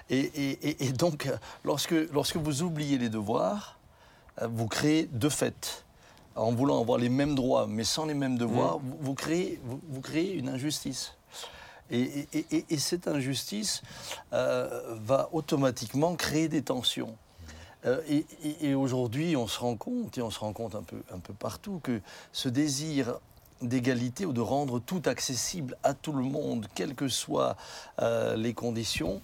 [0.10, 1.32] Et, et- et- et donc,
[1.64, 3.75] lorsque, lorsque vous oubliez les devoirs,
[4.42, 5.86] vous créez de fait,
[6.36, 9.80] en voulant avoir les mêmes droits, mais sans les mêmes devoirs, vous, vous créez, vous-
[9.90, 11.14] vous créez une injustice.
[11.92, 13.82] Et, et- et- et cette injustice
[14.34, 17.16] euh, va automatiquement créer des tensions.
[17.86, 18.02] Euh,
[18.62, 21.34] et aujourd'hui, on se rend compte, et on se rend compte un peu, un peu
[21.34, 22.02] partout, que
[22.34, 23.20] ce désir
[23.62, 27.56] d'égalité ou de rendre tout accessible à tout le monde, quelles que soient
[28.02, 29.22] euh, les conditions,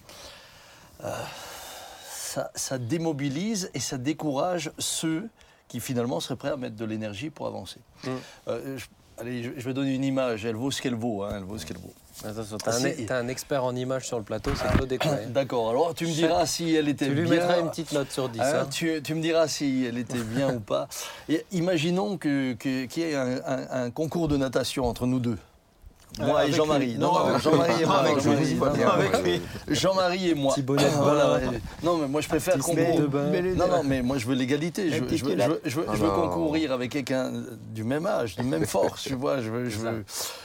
[2.31, 5.27] ça, ça démobilise et ça décourage ceux
[5.67, 7.79] qui finalement seraient prêts à mettre de l'énergie pour avancer.
[8.05, 8.09] Mm.
[8.47, 8.85] Euh, je,
[9.19, 11.23] allez, je, je vais donner une image, elle vaut ce qu'elle vaut.
[11.23, 11.93] hein, elle vaut ce qu'elle vaut.
[12.23, 14.93] Attention, t'as un, expert en images sur le plateau, c'est Claude.
[15.33, 17.31] D'accord, alors tu me diras si elle était Tu lui bien.
[17.39, 18.39] mettras une petite note sur 10.
[18.39, 18.67] Hein, hein.
[18.71, 20.87] tu, tu me diras si elle était bien ou pas.
[21.29, 25.19] Et imaginons que- que- qu'il y ait un, un- un concours de natation entre nous
[25.19, 25.37] deux.
[26.19, 26.95] Moi et Jean-Marie.
[26.97, 27.95] Non, Non, Jean-Marie et moi.
[27.99, 28.55] Avec Jean-Marie, lui.
[28.55, 29.41] non, Non, non, avec lui.
[29.69, 30.53] Jean-Marie et moi.
[30.53, 30.95] Petit bonnet de bain.
[31.01, 31.39] Voilà.
[31.83, 34.89] Non, mais moi je préfère les- Non, non, mais moi je veux l'égalité.
[34.91, 36.21] Je, veux- petit je veux, je veux- je veux- je veux non.
[36.21, 37.31] concourir avec quelqu'un
[37.73, 39.03] du même âge, de même force.
[39.03, 39.69] Tu vois, je veux.
[39.69, 40.03] Je veux,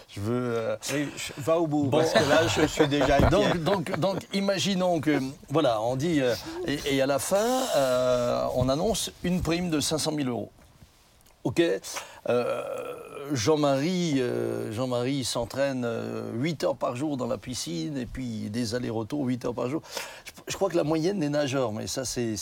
[0.09, 1.99] je veux euh, Oui, je- va au bout, Bon.
[1.99, 5.19] parce que là, je suis déjà donc, donc, donc, imaginons que,
[5.51, 6.35] voilà, on dit, euh,
[6.67, 7.45] et, et à la fin,
[7.77, 10.51] euh, on annonce une prime de 500 000 euros.
[11.45, 11.61] OK
[12.29, 12.63] Euh,
[13.33, 18.75] Jean-Marie euh, Jean-Marie s'entraîne euh, 8 heures par jour dans la piscine et puis des
[18.75, 19.83] allers-retours 8 heures par jour.
[20.25, 22.35] Je, je crois que la moyenne des nageurs, mais ça c'est,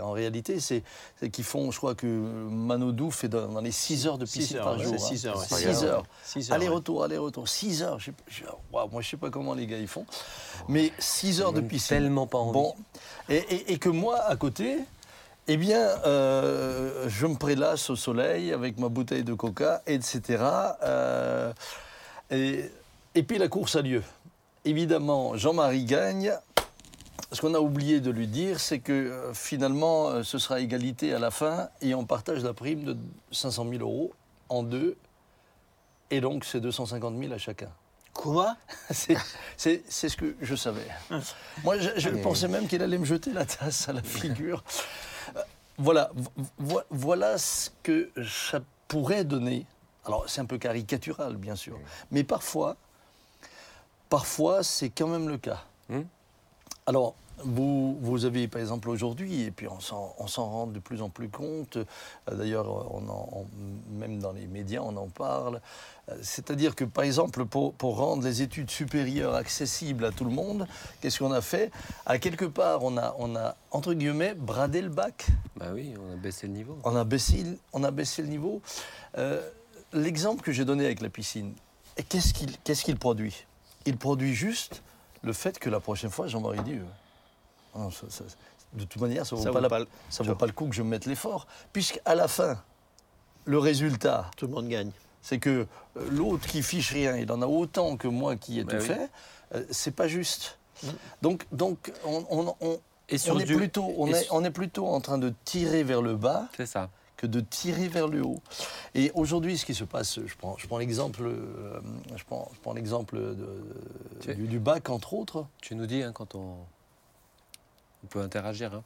[0.00, 0.82] en réalité, c'est,
[1.30, 4.56] qu'ils font, je crois que Manodou fait dans, dans les 6 heures de Six piscine
[4.58, 4.94] heures, par ouais, jour.
[4.98, 5.46] c'est six heures, ouais.
[5.46, 6.04] Six Six heures.
[6.24, 7.98] Six heures, Aller-retour, aller-retour, 6 heures.
[7.98, 10.06] Je je- waouh, moi, je sais pas comment les gars ils font.
[10.68, 11.96] Mais 6 heures de piscine.
[11.98, 12.52] tellement pas envie.
[12.52, 12.74] Bon,
[13.28, 14.78] et, et- et que moi, à côté,
[15.48, 20.42] eh bien, euh, je me prélasse au soleil avec ma bouteille de coca, etc.
[20.82, 21.52] Euh,
[22.30, 22.70] et,
[23.14, 24.02] et puis la course a lieu.
[24.64, 26.32] Évidemment, Jean-Marie gagne.
[27.32, 31.18] Ce qu'on a oublié de lui dire, c'est que euh, finalement, ce sera égalité à
[31.18, 32.96] la fin et on partage la prime de
[33.32, 34.12] 500 000 euros
[34.50, 34.96] en deux.
[36.10, 37.70] Et donc, c'est 250 000 à chacun.
[38.12, 38.54] Quoi?
[38.90, 39.16] C'est-
[39.56, 40.86] C'est c'est ce que je savais.
[41.64, 44.62] Moi, je, je Mais- pensais même qu'il allait me jeter la tasse à la figure.
[45.36, 45.42] Euh,
[45.78, 49.66] Voilà, vo- vo- voilà ce que ça pourrait donner.
[50.04, 51.78] Alors, c'est un peu caricatural, bien sûr,
[52.10, 52.76] mais parfois,
[54.08, 55.64] parfois, c'est quand même le cas.
[55.88, 56.02] Hmm.
[56.86, 60.14] Alors, vous, vous avez par exemple aujourd'hui, et puis on s'en
[60.50, 61.84] rend de plus en plus compte, euh,
[62.30, 63.46] d'ailleurs, on en- on-
[63.98, 65.60] même dans les médias, on en parle.
[66.08, 70.30] Euh, C'est-à-dire que par exemple, pour, pour rendre les études supérieures accessibles à tout le
[70.30, 70.66] monde,
[71.00, 71.70] qu'est-ce qu'on a fait?
[72.06, 75.26] À quelque part, on a, on a, entre guillemets, bradé le bac.
[75.56, 76.78] Bah oui, on a baissé le niveau.
[76.84, 78.60] On a baissé, on a baissé le niveau.
[79.18, 79.40] Euh,
[79.94, 81.52] L'exemple que j'ai donné avec la piscine,
[82.08, 83.44] qu'est-ce qu'il produit?
[83.84, 84.82] Il produit juste
[85.22, 86.84] le fait que la prochaine fois, Jean-Marie dit, euh,
[87.74, 88.24] non, ça- ça-
[88.74, 90.82] de toute manière, ça ne vaut, pas, le- ça vaut pas le coup que je
[90.82, 91.46] mette l'effort.
[91.72, 92.58] Puisqu'à la fin,
[93.44, 94.90] le résultat, Tout le monde gagne.
[95.20, 98.64] c'est que euh, l'autre qui fiche rien, il en a autant que moi qui ai
[98.64, 98.86] Bah tout oui.
[98.86, 99.10] fait,
[99.54, 100.58] euh, c'est pas juste.
[101.20, 104.42] Donc, donc on, on- on- Et sur on est plutôt, on et est, sur- on
[104.44, 106.88] est plutôt en train de tirer vers le bas C'est ça.
[107.18, 108.40] que de tirer vers le haut.
[108.94, 111.78] Et aujourd'hui, ce qui se passe, je prends, je prends l'exemple, euh,
[112.16, 113.64] je prends, je prends l'exemple de-
[114.20, 115.46] Tu- du, du bac entre autres.
[115.60, 116.54] Tu nous dis hein, quand on.
[118.02, 118.74] On peut interagir.
[118.74, 118.84] Hein.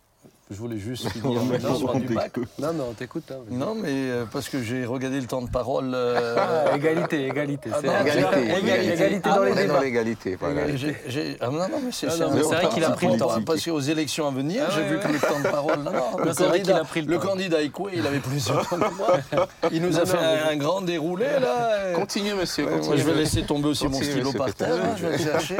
[0.49, 2.37] Je voulais juste finir maintenant sur du bac.
[2.61, 3.25] Non, mais on t'écoute.
[3.33, 3.39] Hein.
[3.51, 5.91] Non, mais euh, parce que j'ai regardé le temps de parole.
[5.93, 7.71] euh, Ah, égalité, égalité.
[7.73, 9.81] Ah c'est- non, Égalité, égalité, égalité dans les est dans débats.
[9.83, 10.61] l'égalité, voilà.
[11.41, 13.19] ah non, non, mais c'est Ah c'est non, mais c'est vrai qu'il a pris le
[13.19, 13.43] temps.
[13.45, 15.03] Parce qu'aux élections à venir, Ah j'ai ouais, vu ouais.
[15.03, 15.79] que le temps de parole.
[15.83, 17.27] Non, non, le, c'est vrai qu'il candidat, a pris le temps.
[17.27, 19.19] candidat il avait plus de temps que moi.
[19.73, 21.93] Il nous a fait un, grand déroulé, là.
[21.97, 25.25] Continuez, monsieur, je vais laisser tomber aussi mon stylo par terre, hein, je vais le
[25.25, 25.57] chercher,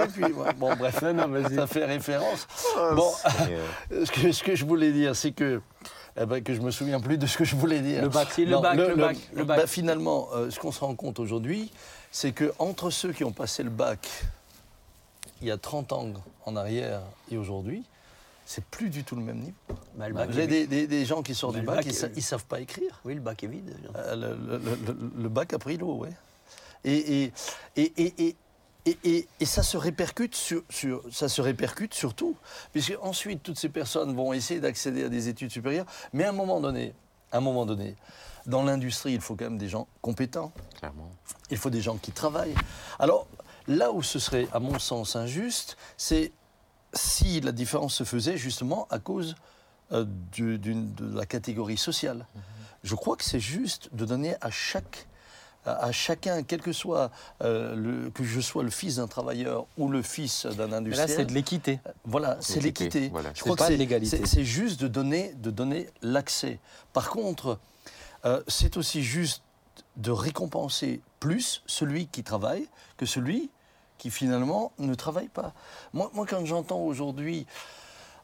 [0.59, 1.57] bon bref, Non, non, vas-y.
[1.57, 2.47] ça fait référence.
[2.77, 3.61] Oh, Bon, Seigneur.
[4.07, 5.61] ce que, ce que je voulais dire, c'est que,
[6.21, 8.03] eh ben, que je me souviens plus de ce que je voulais dire.
[8.03, 9.59] Le bac, le bac, le bac, le bac.
[9.59, 11.71] bah, finalement, euh, ce qu'on se rend compte aujourd'hui,
[12.11, 14.09] c'est que entre ceux qui ont passé le bac
[15.43, 16.13] il y a 30 ans
[16.47, 17.83] en arrière et aujourd'hui,
[18.47, 19.55] c'est plus du tout le même niveau.
[19.97, 20.49] Bah, avez vide.
[20.49, 23.01] des, des- des gens qui sortent Bah, du bac, ils, sa- ils savent pas écrire.
[23.05, 23.77] Oui, le bac est vide.
[23.97, 24.35] Euh,
[25.19, 26.09] le, bac a pris l'eau, oui.
[26.85, 27.33] Et, et,
[27.77, 28.37] et, et,
[28.87, 32.37] et, et- et- et ça se répercute sur, sur- ça se répercute sur tout,
[32.73, 36.33] puisque ensuite toutes ces personnes vont essayer d'accéder à des études supérieures, mais à un
[36.33, 36.95] moment donné,
[37.33, 37.97] à un moment donné,
[38.47, 41.11] dans l'industrie, il faut quand même des gens compétents, Clairement.
[41.51, 42.55] il faut des gens qui travaillent.
[43.01, 43.27] Alors
[43.67, 46.33] là où ce serait, à mon sens, injuste, c'est
[46.95, 49.35] si la différence se faisait justement à cause
[49.93, 52.27] euh, du- de la catégorie sociale.
[52.83, 55.07] Je crois que c'est juste de donner à chaque
[55.67, 57.11] à à chacun, quel que soit
[57.43, 60.77] euh, le, que je sois le fils d'un travailleur ou le fils d'un Mais là,
[60.79, 61.11] industriel.
[61.11, 61.81] c'est de l'équité.
[62.05, 63.31] Voilà, c'est L'équité, voilà.
[63.35, 64.21] Je crois pas que de c'est- l'égalité.
[64.25, 66.59] c'est- juste de donner, de donner l'accès.
[66.93, 67.59] Par contre,
[68.25, 69.43] euh, c'est aussi juste
[69.97, 73.51] de récompenser plus celui qui travaille que celui
[73.99, 75.53] qui finalement ne travaille pas.
[75.95, 77.47] Moi, moi quand j'entends aujourd'hui,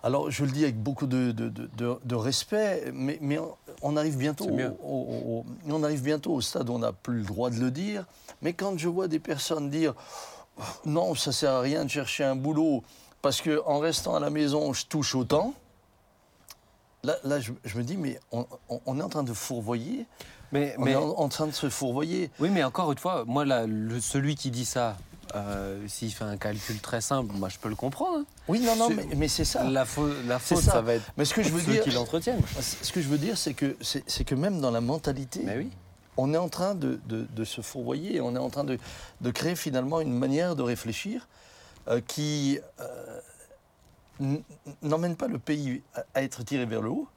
[0.03, 3.57] alors je le dis avec beaucoup de, de- de- de- de respect, mais, mais on,
[3.83, 4.75] on arrive bientôt au, mieux.
[4.83, 7.71] au- au- on arrive bientôt au stade où on n'a plus le droit de le
[7.71, 8.05] dire.
[8.43, 9.95] Mais quand je vois des personnes dire
[10.85, 12.83] non, ça sert à rien de chercher un boulot
[13.23, 15.55] parce que en restant à la maison, je touche autant.
[17.05, 20.07] Là, là je, je me dis, mais on, on- on est en train de fourvoyer.
[20.53, 22.31] Mais, On mais est en, en train de se fourvoyer.
[22.39, 24.97] oui, mais encore une fois, moi, là, le- celui qui dit ça,
[25.35, 28.19] euh, s'il fait un calcul très simple, moi, je peux le comprendre.
[28.19, 28.25] hein.
[28.49, 29.65] Oui, non, non, mais, mais c'est ça.
[29.65, 30.73] La, faute, la faute, ça.
[30.73, 30.81] ça.
[30.83, 32.41] va être Mais ce que je veux ceux dire, qui l'entretiennent.
[32.61, 35.71] ce que je veux dire, c'est que c'est que même dans la mentalité, Mais oui.
[36.17, 38.21] on est en train de, de- de se fourvoyer.
[38.21, 38.79] On est en train de,
[39.21, 41.29] de créer finalement une manière de réfléchir
[41.89, 44.39] euh, qui euh,
[44.83, 47.09] n'emmène pas le pays à, à être tiré vers le haut,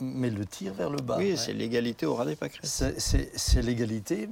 [0.00, 1.16] mais le tire vers le bas.
[1.18, 2.66] oui, c'est l'égalité au ras des pâquerettes.
[2.66, 4.28] C'est l'égalité,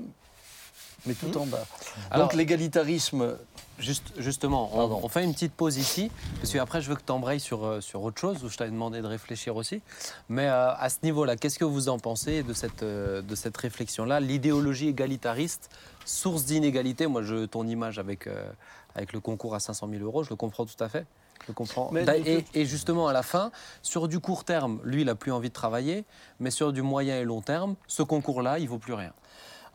[1.07, 1.65] mais tout en bas.
[2.11, 3.37] Alors- Donc l'égalitarisme,
[3.79, 7.39] Juste, justement, on, fait une petite pause ici, parce qu'après, je veux que tu embrayes
[7.39, 9.83] sur, euh, sur autre chose, où je t'avais demandé de réfléchir aussi.
[10.29, 13.57] Mais euh, à ce niveau-là, qu'est-ce que vous en pensez de cette, euh, de cette
[13.57, 14.19] réflexion-là?
[14.19, 15.71] L'idéologie égalitariste,
[16.05, 18.51] source d'inégalité, moi, je, ton image avec, euh,
[18.97, 21.07] avec le concours à 500 000 euros, je le comprends tout à fait.
[21.47, 21.89] Je comprends.
[21.93, 25.31] Mais et, et justement, à la fin, sur du court terme, lui, il n'a plus
[25.31, 26.05] envie de travailler,
[26.41, 29.13] mais sur du moyen et long terme, ce concours-là, il vaut plus rien.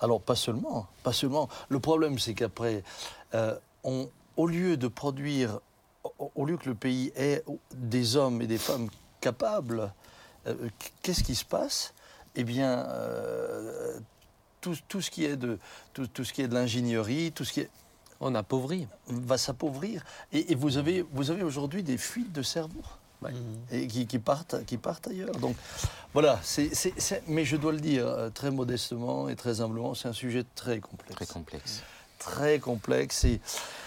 [0.04, 1.48] Alors, pas seulement, pas seulement.
[1.70, 2.84] Le problème, c'est qu'après,
[3.34, 5.60] euh, on- au lieu de produire,
[6.20, 7.42] au, au lieu que le pays ait
[7.74, 8.90] des hommes et des femmes
[9.22, 9.94] capables,
[10.46, 10.56] euh,
[11.02, 11.94] qu'est-ce qui se passe?
[12.36, 13.98] Eh bien, euh,
[14.60, 15.58] tout, tout ce qui est de,
[15.94, 17.70] tout, tout ce qui est de l'ingénierie, tout ce qui est,
[18.20, 18.88] On appauvrit.
[19.08, 20.04] va s'appauvrir.
[20.34, 22.82] Et, et vous avez, vous avez aujourd'hui des fuites de cerveau.
[23.72, 25.36] Et qui, qui partent, qui partent ailleurs.
[25.36, 25.56] Donc
[26.14, 29.94] voilà, c'est, c'est- c'est- mais je dois le dire euh, très modestement et très humblement,
[29.94, 31.16] c'est un sujet très complexe.
[31.16, 31.84] Très complexe.
[32.20, 33.26] Très complexe.
[33.26, 33.42] Et,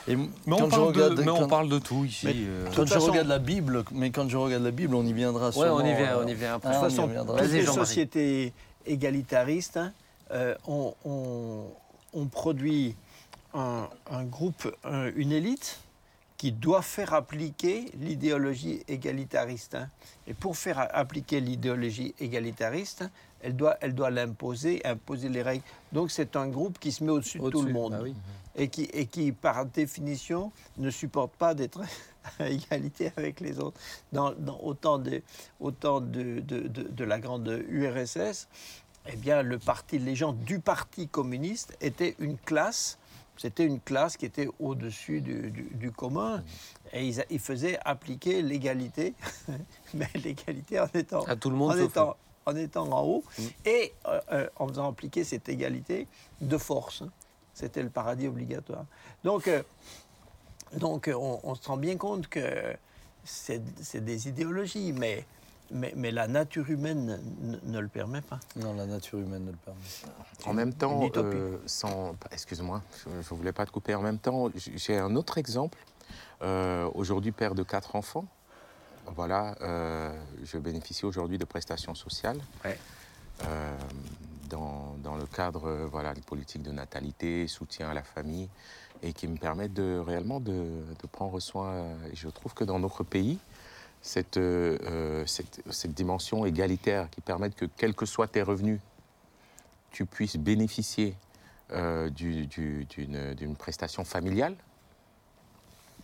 [0.09, 2.27] et Mais, quand on je parle, regarde, de, mais on quand- parle de tout ici.
[2.27, 2.66] Mais- euh.
[2.77, 5.46] quand je façon- regarde la Bible, mais quand je regarde la Bible, on y viendra
[5.46, 5.75] Ouais, sûrement.
[5.77, 6.68] on y vient, euh, on y vient après.
[6.70, 8.53] ah, De on toute façon, toutes les sociétés
[8.85, 9.92] égalitaristes hein,
[10.33, 11.64] euh, ont, ont-
[12.14, 12.94] ont produit
[13.55, 15.79] un, un groupe, un- une élite
[16.37, 19.75] qui doit faire appliquer l'idéologie égalitariste.
[19.77, 19.88] hein.
[20.27, 23.05] Et pour faire appliquer l'idéologie égalitariste,
[23.40, 25.64] elle doit elle doit l'imposer, imposer les règles.
[25.92, 28.14] Donc c'est un groupe qui se met au-dessus de tout le monde oui.
[28.55, 31.81] et, qui, et qui, par définition, ne supporte pas d'être
[32.38, 33.79] à égalité avec les autres.
[34.12, 35.22] Dans, dans autant de,
[35.61, 38.49] autant de, de- de- de la grande URSS,
[39.09, 42.99] eh bien, le parti, les gens du Parti communiste étaient une classe,
[43.37, 46.42] c'était une classe qui était au-dessus du, du- du commun,
[46.92, 49.14] et ils, faisaient appliquer l'égalité,
[49.94, 53.42] mais l'égalité en étant, À tout le monde en étant, en étant en haut, Mm.
[53.66, 56.07] et euh, euh, en faisant appliquer cette égalité
[56.40, 57.03] de force.
[57.55, 58.85] C'était le paradis obligatoire.
[59.25, 59.62] Donc, euh,
[60.75, 62.40] donc on, on se rend bien compte que
[63.25, 65.25] c'est des idéologies, mais,
[65.70, 68.40] mais, mais la nature humaine ne, ne le permet pas.
[68.57, 70.50] Non, la nature humaine ne le permet pas.
[70.50, 73.94] En même temps, euh, sans, excuse-moi, je ne voulais pas te couper.
[73.94, 75.79] En même temps, j'ai un autre exemple.
[76.42, 78.26] Euh, aujourd'hui, père de quatre enfants.
[79.14, 82.40] Voilà, euh, je bénéficie aujourd'hui de prestations sociales.
[82.64, 82.79] Ouais.
[83.44, 83.76] Euh,
[84.48, 88.48] dans, dans le cadre voilà, des politiques de natalité, soutien à la famille,
[89.02, 91.85] et qui me permettent de, réellement de, de prendre soin.
[92.12, 93.38] Et je trouve que dans notre pays,
[94.02, 98.80] cette, euh, euh, cette, cette dimension égalitaire qui permet que, quels que soient tes revenus,
[99.90, 101.16] tu puisses bénéficier
[101.72, 104.54] euh, du- du- d'une d'une prestation familiale.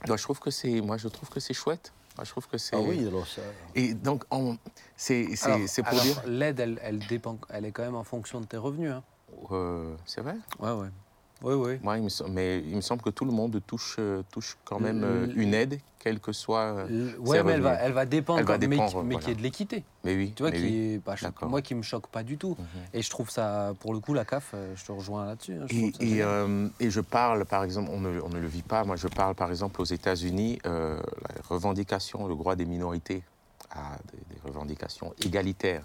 [0.08, 1.92] Moi, je trouve que c'est, moi, je trouve que c'est chouette.
[2.16, 2.74] Moi, je trouve que c'est.
[2.74, 3.42] Ah oui, alors ça.
[3.76, 4.58] Et donc, on-
[4.96, 6.22] c'est c'est- Alors- c'est pour alors, dire.
[6.26, 8.90] L'aide, elle, elle dépend, elle est quand même en fonction de tes revenus.
[8.90, 9.02] Hein.
[9.52, 10.34] euh, c'est vrai?
[10.58, 10.88] Ouais, ouais.
[11.42, 11.78] Oui, oui.
[11.82, 14.56] Moi, il me, sem- mais il me semble que tout le monde touche, euh, touche
[14.64, 16.60] quand même euh, Le- une aide, quelle que soit.
[16.88, 17.78] euh, Ouais, mais elle va, revenus.
[17.86, 19.30] elle va dépendre, Elle va mais, dépendre, mais qui voilà.
[19.32, 19.84] est de l'équité.
[20.04, 20.32] Mais oui.
[20.36, 21.00] Tu vois, mais qui oui.
[21.04, 21.48] est, je- D'accord.
[21.48, 22.56] moi qui me choque pas du tout.
[22.58, 22.66] Mhm.
[22.94, 25.54] Et je trouve ça, pour le coup, la CAF, euh, je te rejoins là-dessus.
[25.60, 28.84] hein, Et, et, euh, je parle, par exemple, on ne, on ne le vit pas,
[28.84, 33.24] moi je parle par exemple aux États-Unis, euh, la revendication, le droit des minorités,
[33.70, 35.84] à des, des revendications égalitaires,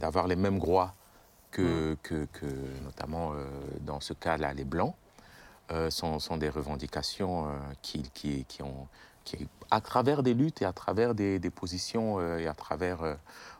[0.00, 0.94] d'avoir les mêmes droits
[1.52, 2.46] que, que, que,
[2.84, 3.44] notamment euh,
[3.80, 4.94] dans ce cas-là, les Blancs,
[5.70, 7.50] euh, sont, sont des revendications euh,
[7.82, 8.88] qui, qui, qui ont,
[9.24, 13.16] qui, à travers des luttes et à travers des, des positions et à travers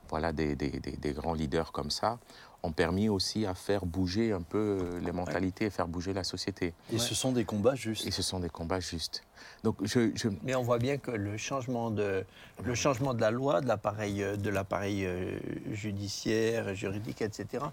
[0.09, 2.19] voilà, des- des- des grands leaders comme ça,
[2.63, 6.25] ont permis aussi à faire bouger un peu euh, les mentalités et faire bouger la
[6.25, 6.75] société.
[6.93, 8.07] Et ce sont des combats justes.
[8.07, 9.25] Et ce sont des combats justes.
[9.65, 12.25] Donc je, je- Mais on voit bien que le changement de,
[12.65, 15.39] le changement de la loi, de l'appareil, euh, de l'appareil euh,
[15.73, 17.65] judiciaire, juridique, etc.,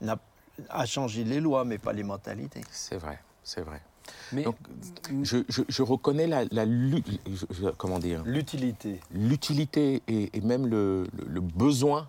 [0.00, 0.18] n'a-
[0.70, 2.62] a changé les lois, mais pas les mentalités.
[2.70, 3.82] c'est vrai, c'est vrai.
[4.32, 4.56] mais Donc,
[5.22, 9.00] Je, je- je reconnais la, la je- comment dire, L'utilité.
[9.10, 12.08] l'utilité et, et même le, le- le besoin,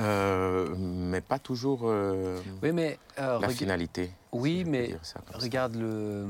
[0.00, 4.12] euh, mais pas toujours euh, oui, mais euh, la finalité.
[4.32, 6.26] oui, si mais ça regarde le.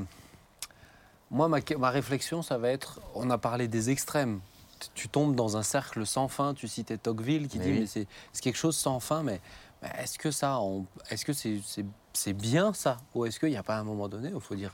[1.31, 2.99] Moi, ma, ma réflexion, ça va être.
[3.15, 4.39] On a parlé des extrêmes.
[4.79, 6.53] Tu- Tu tombes dans un cercle sans fin.
[6.53, 7.79] Tu citais Tocqueville qui Mais dit oui.
[7.79, 9.23] mais c'est quelque chose sans fin.
[9.23, 9.39] Mais,
[9.81, 10.59] mais est-ce que ça,
[11.09, 11.33] est-ce que
[12.13, 12.97] c'est bien ça?
[13.15, 14.73] Ou est-ce qu'il n'y a pas un moment donné où il faut dire,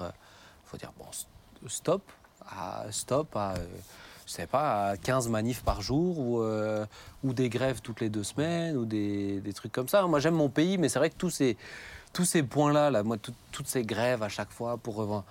[0.65, 1.27] faut dire bon, st-
[1.69, 2.01] stop,
[2.49, 3.65] à, stop à, euh,
[4.29, 6.85] je sais pas, à 15 manifs par jour ou, euh,
[7.23, 10.05] ou des grèves toutes les deux semaines ou des, trucs comme ça.
[10.05, 12.91] Moi, j'aime mon pays, mais c'est vrai que tous ces, points-là,
[13.51, 15.25] toutes ces grèves à chaque fois pour revendre,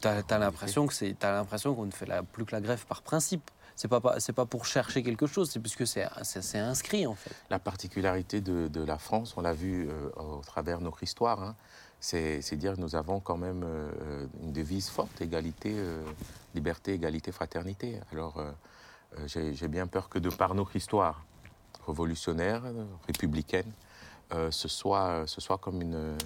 [0.00, 3.50] t'as as, l'impression que l'impression qu'on ne fait plus que la grève par principe.
[3.74, 7.34] C'est pas, pas- pour chercher quelque chose, c'est puisque c'est, c'est, inscrit en fait.
[7.50, 11.42] La particularité de, de la France, on l'a vu euh, au travers de notre histoire,
[11.42, 11.56] hein,
[12.02, 16.02] c'est dire que nous avons quand même euh, une devise forte, égalité, euh,
[16.54, 18.00] liberté, égalité, fraternité.
[18.12, 18.50] Alors euh,
[19.26, 21.24] j'ai bien peur que de par notre histoire
[21.86, 22.62] révolutionnaire,
[23.06, 23.70] républicaine,
[24.50, 26.16] ce, soit, ce soit comme une,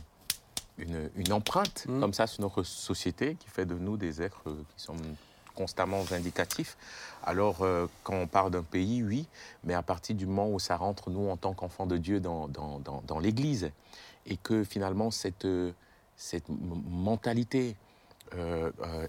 [0.78, 2.00] une, une empreinte Mm.
[2.00, 4.96] comme ça sur notre société qui fait de nous des êtres euh, qui sont
[5.54, 6.76] constamment vindicatifs.
[7.24, 9.26] Alors, euh, quand on parle d'un pays, oui,
[9.64, 12.46] mais à partir du moment où ça rentre, nous, en tant qu'enfants de Dieu, dans,
[12.46, 13.70] dans, dans, dans l'Église,
[14.26, 15.72] et que finalement, cette, euh,
[16.16, 17.76] cette mentalité,
[18.34, 19.06] euh, euh,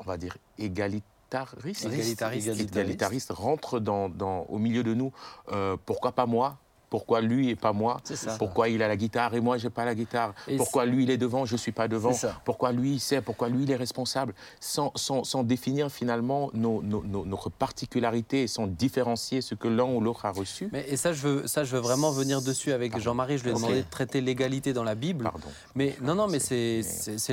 [0.00, 2.46] on va dire, égalitariste, Égalitariste.
[2.80, 5.12] égalitariste rentre dans, dans- au milieu de nous,
[5.52, 6.58] euh, pourquoi pas moi
[6.90, 7.98] pourquoi lui et pas moi.
[8.38, 11.10] Pourquoi il a la guitare et moi j'ai pas la guitare Et Pourquoi lui il
[11.10, 12.12] est devant, je suis pas devant.
[12.44, 16.82] Pourquoi lui il sait Pourquoi lui il est responsable sans, sans, sans définir finalement nos,
[16.82, 20.68] nos, nos- notre particularité et sans différencier ce que l'un ou l'autre a reçu.
[20.72, 22.98] Mais, et ça je, veux, ça, je veux vraiment venir dessus avec.
[22.98, 23.38] Jean-Marie.
[23.38, 25.24] Je lui ai de traiter l'égalité dans la Bible.
[25.24, 25.46] Pardon.
[25.74, 26.82] Mais non, non, mais C'est-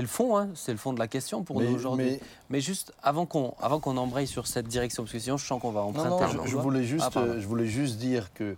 [0.02, 0.50] le fond, hein.
[0.54, 2.06] c'est le fond de la question pour Mais- nous aujourd'hui.
[2.06, 5.46] Mais, mais- juste avant qu'on avant qu'on embraye sur cette direction, parce que sinon je
[5.46, 7.32] sens qu'on va Non, emprunter non, un je, je voulais juste, Ah, pardon.
[7.32, 8.56] euh, je voulais juste dire que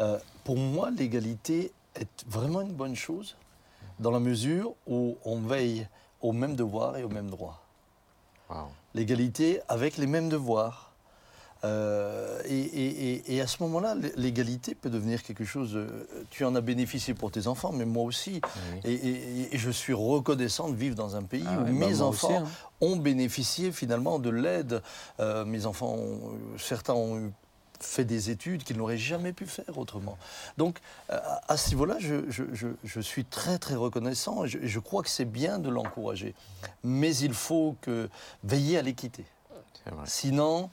[0.00, 3.36] euh, pour moi, l'égalité est vraiment une bonne chose
[3.98, 5.86] dans la mesure où on veille
[6.20, 7.60] aux mêmes devoirs et aux mêmes droits.
[8.50, 8.68] Wow.
[8.94, 10.84] L'égalité avec les mêmes devoirs.
[11.64, 15.72] Euh, et, et- et- et à ce moment-là, l'égalité peut devenir quelque chose.
[15.74, 18.40] euh, tu en as bénéficié pour tes enfants, mais moi aussi.
[18.84, 18.90] Oui.
[19.52, 22.28] Et, je suis reconnaissant de vivre dans un pays Ah où ouais, bah mes enfants
[22.28, 22.46] aussi, hein.
[22.80, 24.82] ont bénéficié finalement de l'aide.
[25.18, 27.32] Euh, mes enfants, ont- certains ont eu-
[27.80, 30.18] fait des études qu'ils n'auraient jamais pu faire autrement.
[30.56, 30.78] Donc,
[31.10, 31.18] euh,
[31.48, 35.02] à ce niveau-là, je, je- je- je suis très, très reconnaissant et je, je crois
[35.02, 36.34] que c'est bien de l'encourager.
[36.84, 38.08] Mais il faut que,
[38.44, 39.24] veiller à l'équité.
[40.04, 40.70] Sinon,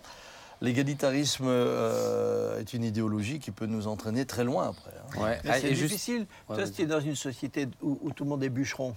[0.62, 4.92] l'égalitarisme euh, est une idéologie qui peut nous entraîner très loin après.
[4.98, 5.22] hein.
[5.24, 5.40] Ouais.
[5.48, 6.26] Ah, c'est juste- difficile.
[6.50, 8.96] Ouais, Toi, si tu es dans une société où, où tout le monde est bûcheron,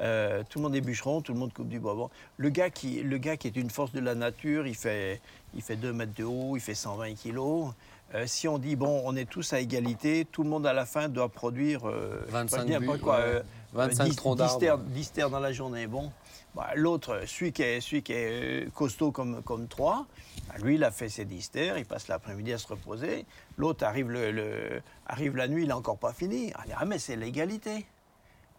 [0.00, 1.94] euh, tout le monde est bûcheron, tout le monde coupe du bois.
[1.94, 5.20] Bon, le, gars qui, le gars qui est une force de la nature, il fait,
[5.54, 7.72] il fait 2 mètres de haut, il fait 120 kilos.
[8.14, 10.84] Euh, si on dit, bon, on est tous à égalité, tout le monde à la
[10.84, 13.22] fin doit produire euh, je sais pas, 25 je dis n'importe buts, quoi, ouais.
[13.24, 13.42] euh,
[13.72, 14.58] 25 10 troncs 10 d'arbres.
[14.58, 15.86] terres- 10 terres dans la journée.
[15.86, 16.10] Bon,
[16.56, 20.06] Bah, l'autre, celui qui est, celui qui est euh, costaud comme, comme toi,
[20.48, 23.26] bah, lui, il a fait ses 10 terres, il passe l'après-midi à se reposer.
[23.56, 26.52] L'autre arrive, le, le- arrive la nuit, il n'a encore pas fini.
[26.58, 27.86] On dit, ah, mais c'est l'égalité.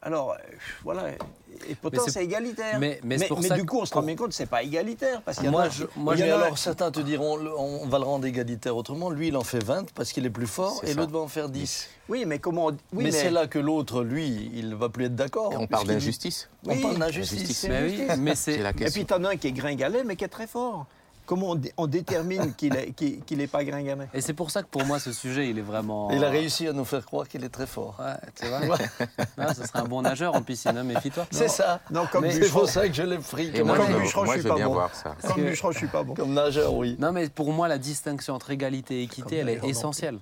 [0.04, 0.36] Alors, euh,
[0.84, 1.10] voilà.
[1.70, 2.80] Et pourtant, c'est- c'est égalitaire.
[2.80, 4.64] mais- mais c'est pour ça du coup, on se rend bien compte que c'est pas
[4.64, 5.22] égalitaire.
[5.22, 7.02] Parce qu'il y en Moi, a- je, moi, il y en a- alors certains te
[7.02, 9.12] diront, on va le rendre égalitaire autrement.
[9.12, 11.50] Lui, il en fait 20 parce qu'il est plus fort et l'autre va en faire
[11.50, 11.88] 10.
[12.10, 12.68] Oui, mais comment.
[12.68, 15.54] on- Oui, mais, c'est là que l'autre, lui, il ne va plus être d'accord.
[15.54, 16.50] Et on parle d'injustice.
[16.66, 17.38] On Oui, parle l'injustice.
[17.40, 17.70] d'injustice.
[17.70, 19.04] Mais oui, mais C'est Et puis, question.
[19.06, 20.88] t'en as un qui est gringalet, mais qui est très fort.
[21.26, 24.84] Comment on, dé- on détermine qu'il n'est pas gringalet et c'est pour ça que pour
[24.86, 26.10] moi ce sujet il est vraiment.
[26.12, 27.96] Il a réussi à nous faire croire qu'il est très fort.
[28.00, 28.78] Ouais, tu vois.
[29.54, 31.26] Ce serait un bon nageur en piscine, hein, méfie-toi.
[31.32, 31.80] C'est ça.
[31.90, 33.94] Non, comme Mais- C'est bûcheron, pour ça que je l'ai pris Et comme, moi, comme
[34.00, 34.74] bûcheron, moi, je je suis pas bien bon.
[34.74, 35.16] voir ça.
[35.22, 36.14] comme que- bûcheron, je suis pas bon.
[36.14, 36.96] comme nageur, oui.
[37.00, 40.20] Non, mais pour moi, la distinction entre égalité et équité, Comme elle est essentielle.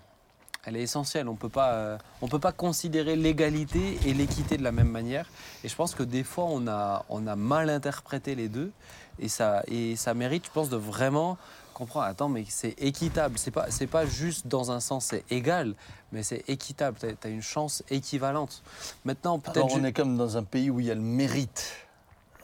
[0.66, 1.28] Elle est essentielle.
[1.30, 5.26] On peut pas, euh, on peut pas considérer l'égalité et l'équité de la même manière.
[5.64, 8.72] Et je pense que des fois, on a, on a mal interprété les deux.
[9.20, 11.38] Et ça, et ça mérite, je pense, de vraiment
[11.74, 12.06] comprendre.
[12.06, 13.38] Attends, mais c'est équitable.
[13.38, 15.76] C'est pas, c'est pas juste dans un sens, c'est égal,
[16.12, 16.98] mais c'est équitable.
[17.00, 18.64] Tu as, une chance équivalente.
[19.06, 19.68] Maintenant, peut-être.
[19.72, 21.72] On est comme dans un pays où il y a le mérite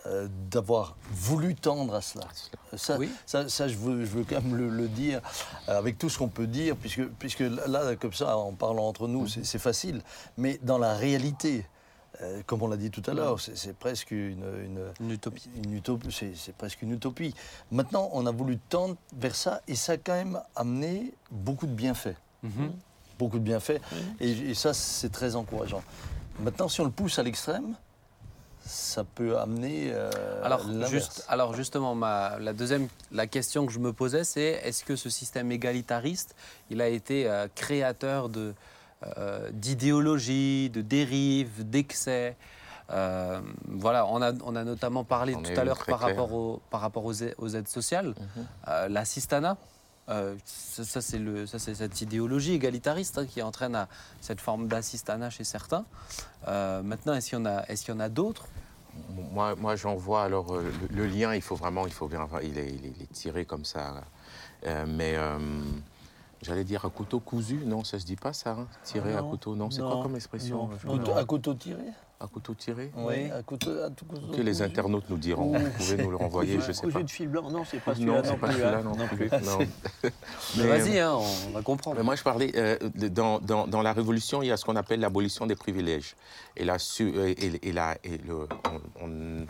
[0.06, 2.26] euh, d'avoir voulu tendre à cela.
[2.76, 3.10] Ça, Oui.
[3.26, 5.20] ça, ça, je, veux, je veux quand même le, le dire
[5.68, 9.08] euh, avec tout ce qu'on peut dire, puisque, puisque là, comme ça, en parlant entre
[9.08, 10.02] nous, c'est c'est facile.
[10.38, 11.66] Mais dans la réalité,
[12.22, 15.50] euh, comme on l'a dit tout à l'heure, c'est presque une, une, Une utopie.
[15.64, 17.34] une utopie, c'est presque une utopie.
[17.72, 21.74] Maintenant, on a voulu tendre vers ça et ça a quand même amené beaucoup de
[21.74, 22.16] bienfaits.
[22.44, 22.72] Mhm.
[23.18, 23.80] Beaucoup de bienfaits.
[24.20, 25.84] Et, et ça, c'est très encourageant.
[26.40, 27.76] Maintenant, si on le pousse à l'extrême,
[28.66, 30.10] ça peut amener euh,
[30.44, 30.90] Alors, l'inverse.
[30.92, 34.96] juste, alors justement, ma, la deuxième la question que je me posais, c'est est-ce que
[34.96, 36.36] ce système égalitariste,
[36.72, 38.54] il a été euh, créateur de,
[39.18, 42.36] euh, d'idéologies, de dérives, d'excès
[42.92, 46.62] Euh, Voilà, on a, on a notamment parlé On tout à l'heure par rapport, au,
[46.70, 48.14] par rapport aux, ai- aux aides sociales.
[48.68, 49.58] Euh, L'assistanat,
[50.10, 53.88] euh, ça, ça, c'est cette idéologie égalitariste hein, qui entraîne à
[54.22, 55.84] cette forme d'assistanat chez certains.
[56.46, 58.46] Maintenant, est-ce qu'il y en a, est-ce qu'il y en a d'autres?
[59.34, 62.58] Moi, moi j'en vois alors le, le lien, il faut vraiment, il faut bien, il
[62.60, 63.96] est, il est- il est tiré comme ça.
[64.88, 65.16] Mais
[66.42, 69.30] j'allais dire à couteau cousu, non, ça se dit pas ça, hein, tirer à Non.
[69.32, 70.70] couteau, non, c'est quoi comme expression Non.
[70.74, 71.18] euh, Couteau- Non.
[71.18, 71.84] à couteau tiré
[72.20, 73.30] À couteau tiré Oui.
[73.30, 75.54] à couteau, à tout couteau Que les internautes nous diront.
[75.56, 77.04] Ouh, Vous pouvez nous le renvoyer, je sais Cousu pas.
[77.04, 78.56] de fil blanc, non, c'est pas Non, celui-là c'est non pas plus.
[78.56, 78.84] celui-là hein.
[78.98, 79.30] non plus.
[79.30, 79.58] non.
[80.04, 80.12] Mais
[80.58, 81.18] Mais, Vas-y, hein,
[81.48, 81.98] on va comprendre.
[81.98, 82.78] Mais moi, je parlais, euh,
[83.10, 86.16] dans, dans- dans la Révolution, il y a ce qu'on appelle l'abolition des privilèges.
[86.56, 88.48] Et, la, su- euh, et, et la- et le-
[89.02, 89.46] on, on-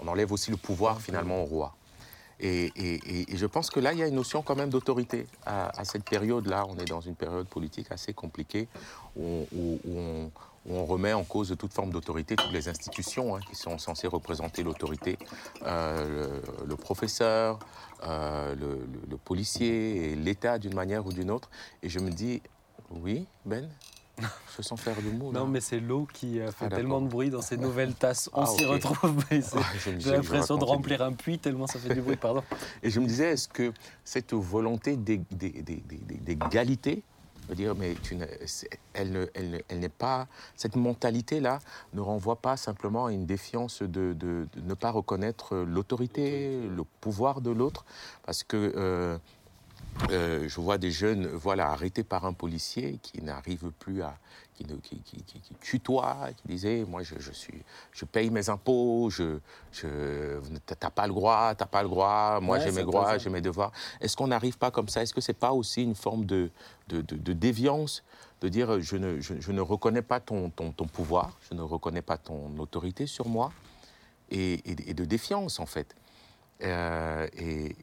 [0.00, 1.74] on enlève aussi le pouvoir, finalement, au roi.
[2.42, 5.26] Et, je pense que là, il y a une notion quand même d'autorité.
[5.44, 8.68] À, cette période-là, on est dans une période politique assez compliquée,
[9.16, 9.46] où,
[9.88, 10.30] on-
[10.84, 15.18] remet en cause toute forme d'autorité, toutes les institutions hein, qui sont censées représenter l'autorité,
[15.62, 17.58] euh, le, professeur,
[18.04, 21.50] euh, le, le- policier l'État d'une manière ou d'une autre.
[21.82, 22.42] Et je me dis,
[22.90, 23.68] oui, Ben,
[24.56, 25.32] je sens faire le mot.
[25.32, 25.40] là.
[25.40, 28.28] Non, mais c'est l'eau qui euh, fait Ah, tellement de bruit dans ces nouvelles tasses.
[28.32, 29.24] On Ah, s'y retrouve.
[29.30, 29.60] Ah,
[29.98, 32.42] J'ai l'impression de remplir un puits tellement ça fait du bruit, pardon.
[32.82, 33.72] Et je me disais, est-ce que
[34.04, 37.02] cette volonté d'é- d'é- d'é- d'é- d'égalité,
[37.54, 38.16] dire, mais tu
[38.94, 40.28] elle ne- elle ne- elle n'est pas.
[40.56, 41.58] Cette mentalité-là
[41.94, 46.84] ne renvoie pas simplement à une défiance de, de- de ne pas reconnaître l'autorité, le
[47.00, 47.84] pouvoir de l'autre,
[48.24, 48.72] parce que.
[48.76, 49.18] euh,
[50.10, 54.16] euh, je vois des jeunes voilà, arrêtés par un policier qui n'arrivent plus à.
[54.54, 59.38] qui, qui, qui, tutoie, qui disait Moi, je, je suis, je paye mes impôts, je,
[59.72, 63.30] je, t'as pas le droit, t'as pas le droit, moi Ouais, j'ai mes droits, j'ai
[63.30, 63.72] mes devoirs.
[64.00, 65.02] Est-ce qu'on n'arrive pas comme ça?
[65.02, 66.50] Est-ce que c'est pas aussi une forme de,
[66.88, 68.02] de, de- de déviance
[68.40, 71.60] de dire je ne, je, je ne reconnais pas ton, ton, ton pouvoir, je ne
[71.62, 73.52] reconnais pas ton autorité sur moi,
[74.30, 75.94] et, et- et de défiance en fait.
[76.62, 77.76] euh, et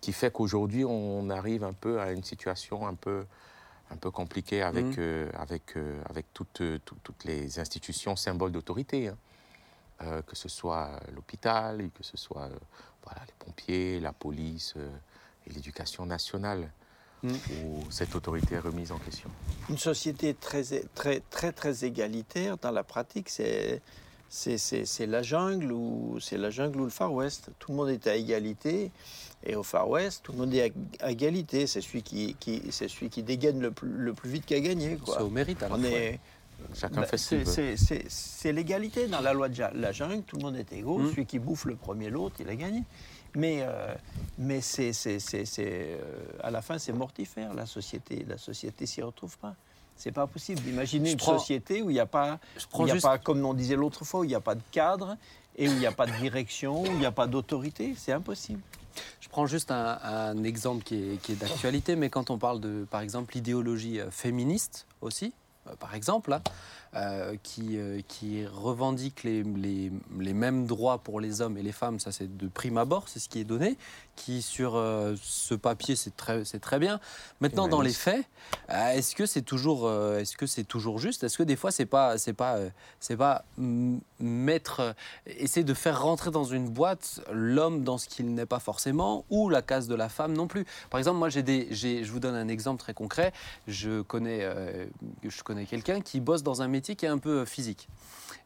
[0.00, 3.24] qui fait qu'aujourd'hui, on arrive un peu à une situation un peu,
[3.90, 4.94] un peu compliquée avec, Mhm.
[4.98, 9.08] euh, avec, euh, avec toutes, euh, tout- toutes les institutions symboles d'autorité.
[9.08, 9.16] hein.
[10.02, 12.48] Euh, que ce soit l'hôpital, que ce soit
[13.04, 14.74] voilà, les pompiers, la police
[15.46, 16.68] et l'éducation nationale,
[17.22, 17.32] Mhm.
[17.62, 19.30] où cette autorité est remise en question.
[19.70, 20.64] Une société très,
[20.96, 23.82] très, très, très égalitaire dans la pratique, c'est
[24.34, 27.50] c'est- la jungle ou c'est la jungle ou le Far West.
[27.58, 28.90] Tout le monde est à égalité.
[29.46, 31.66] Et au Far West, tout le monde est à, à égalité.
[31.66, 34.60] C'est celui qui, qui, c'est celui qui dégaine le plus, le plus vite qui a
[34.60, 34.98] gagné.
[35.06, 35.88] C'est au mérite à la On fois.
[35.88, 36.18] est,
[36.74, 37.44] Chacun bah, fait ce
[38.08, 40.22] c'est- l'égalité dans la loi de la jungle.
[40.22, 40.98] Tout le monde est égaux.
[40.98, 41.10] Mm.
[41.10, 42.82] Celui qui bouffe le premier l'autre, il a gagné.
[43.36, 43.92] Mais, euh,
[44.38, 44.92] mais c'est,
[45.58, 45.96] euh,
[46.42, 47.52] à la fin, c'est mortifère.
[47.54, 49.54] La société, la société s'y retrouve pas.
[49.96, 52.38] C'est pas possible d'imaginer une prends- société où il n'y a pas,
[52.74, 54.54] où y a juste pas, comme on disait l'autre fois, où il n'y a pas
[54.54, 55.16] de cadre
[55.56, 57.94] et où il n'y a pas de direction, où il n'y a pas d'autorité.
[57.96, 58.60] C'est impossible.
[59.20, 62.60] Je prends juste un, un exemple qui est, qui est d'actualité, mais quand on parle
[62.60, 65.32] de, par exemple, l'idéologie euh, féministe aussi,
[65.66, 66.42] euh, par exemple, hein,
[66.94, 69.90] euh, qui, euh, qui revendique les, les-
[70.20, 73.18] les mêmes droits pour les hommes et les femmes, ça c'est de prime abord, c'est
[73.18, 73.76] ce qui est donné,
[74.16, 77.00] qui sur euh, ce papier c'est très, c'est très bien.
[77.40, 78.24] Maintenant dans les faits,
[78.70, 81.24] euh, est-ce que c'est toujours, euh, est-ce que c'est toujours juste?
[81.24, 82.58] Est-ce que des fois c'est pas, c'est pas,
[83.00, 83.44] c'est pas
[84.18, 84.94] mettre,
[85.26, 89.48] essayer de faire rentrer dans une boîte l'homme dans ce qu'il n'est pas forcément ou
[89.48, 90.64] la case de la femme non plus?
[90.90, 93.32] Par exemple, moi j'ai des, j'ai, je vous donne un exemple très concret.
[93.66, 94.48] Je connais,
[95.22, 97.88] je connais quelqu'un qui bosse dans un métier qui est un peu physique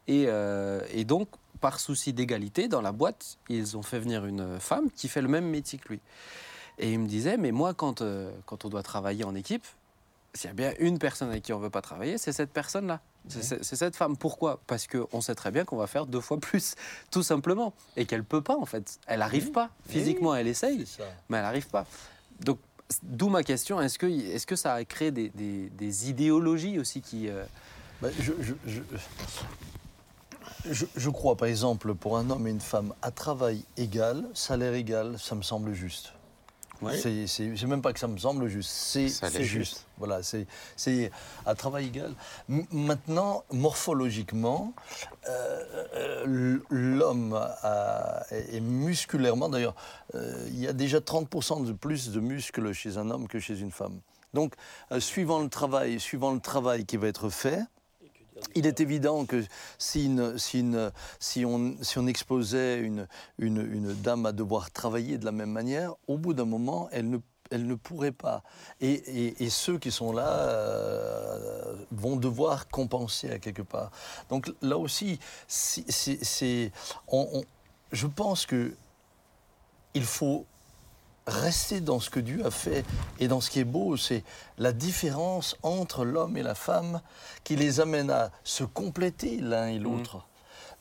[0.07, 0.27] et,
[0.93, 1.29] et donc
[1.61, 5.29] par souci d'égalité dans la boîte, ils ont fait venir une femme qui fait le
[5.29, 6.01] même métier que lui.
[6.79, 9.65] Et il me disait, mais moi quand, euh, quand on doit travailler en équipe,
[10.35, 13.01] s'il y a bien une personne avec qui on veut pas travailler, c'est cette personne-là.
[13.29, 14.17] C'est- cette femme.
[14.17, 14.61] Pourquoi?
[14.67, 16.77] Parce qu'on sait très bien qu'on va faire deux fois plus,
[17.11, 17.75] tout simplement.
[17.97, 18.99] Et qu'elle peut pas, en fait.
[19.07, 19.71] Elle n'arrive pas.
[19.89, 20.87] Physiquement, elle essaye,
[21.29, 21.85] mais elle n'arrive pas.
[22.41, 22.59] Donc,
[23.03, 27.01] d'où ma question est-ce que, est que ça a créé des, des- des idéologies aussi
[27.03, 27.29] qui.
[27.29, 27.45] euh,
[28.21, 28.81] je, je- je-
[30.71, 34.75] je- je crois, par exemple, pour un homme et une femme, à travail égal, salaire
[34.75, 36.13] égal, ça me semble juste.
[36.81, 36.97] Ouais.
[36.97, 39.09] C'est- même pas que ça me semble juste, c'est
[39.43, 39.85] juste.
[39.99, 41.11] Voilà, c'est
[41.45, 42.15] à travail égal.
[42.49, 44.73] M- maintenant, morphologiquement,
[45.29, 47.35] euh, euh, l'homme
[48.31, 49.75] est est musculairement, d'ailleurs,
[50.15, 53.59] euh, il y a déjà 30% de plus de muscles chez un homme que chez
[53.59, 53.99] une femme.
[54.35, 54.55] Donc,
[54.93, 57.61] euh, suivant le travail, suivant le travail qui va être fait,
[58.55, 59.45] il est évident que
[59.79, 60.11] si,
[61.45, 63.07] on, exposait une,
[64.03, 68.13] dame à devoir travailler de la même manière, au bout d'un moment, elle ne, pourrait
[68.13, 68.43] pas.
[68.81, 73.91] Et, ceux qui sont là euh, vont devoir compenser à quelque part.
[74.29, 75.19] Donc là aussi,
[75.49, 76.71] je
[78.07, 78.75] pense que
[79.95, 80.47] il faut
[81.29, 82.85] rester dans ce que Dieu a fait
[83.21, 84.25] et dans ce qui est beau, c'est
[84.59, 87.01] la différence entre l'homme et la femme
[87.45, 90.27] qui les amène à se compléter l'un et l'autre,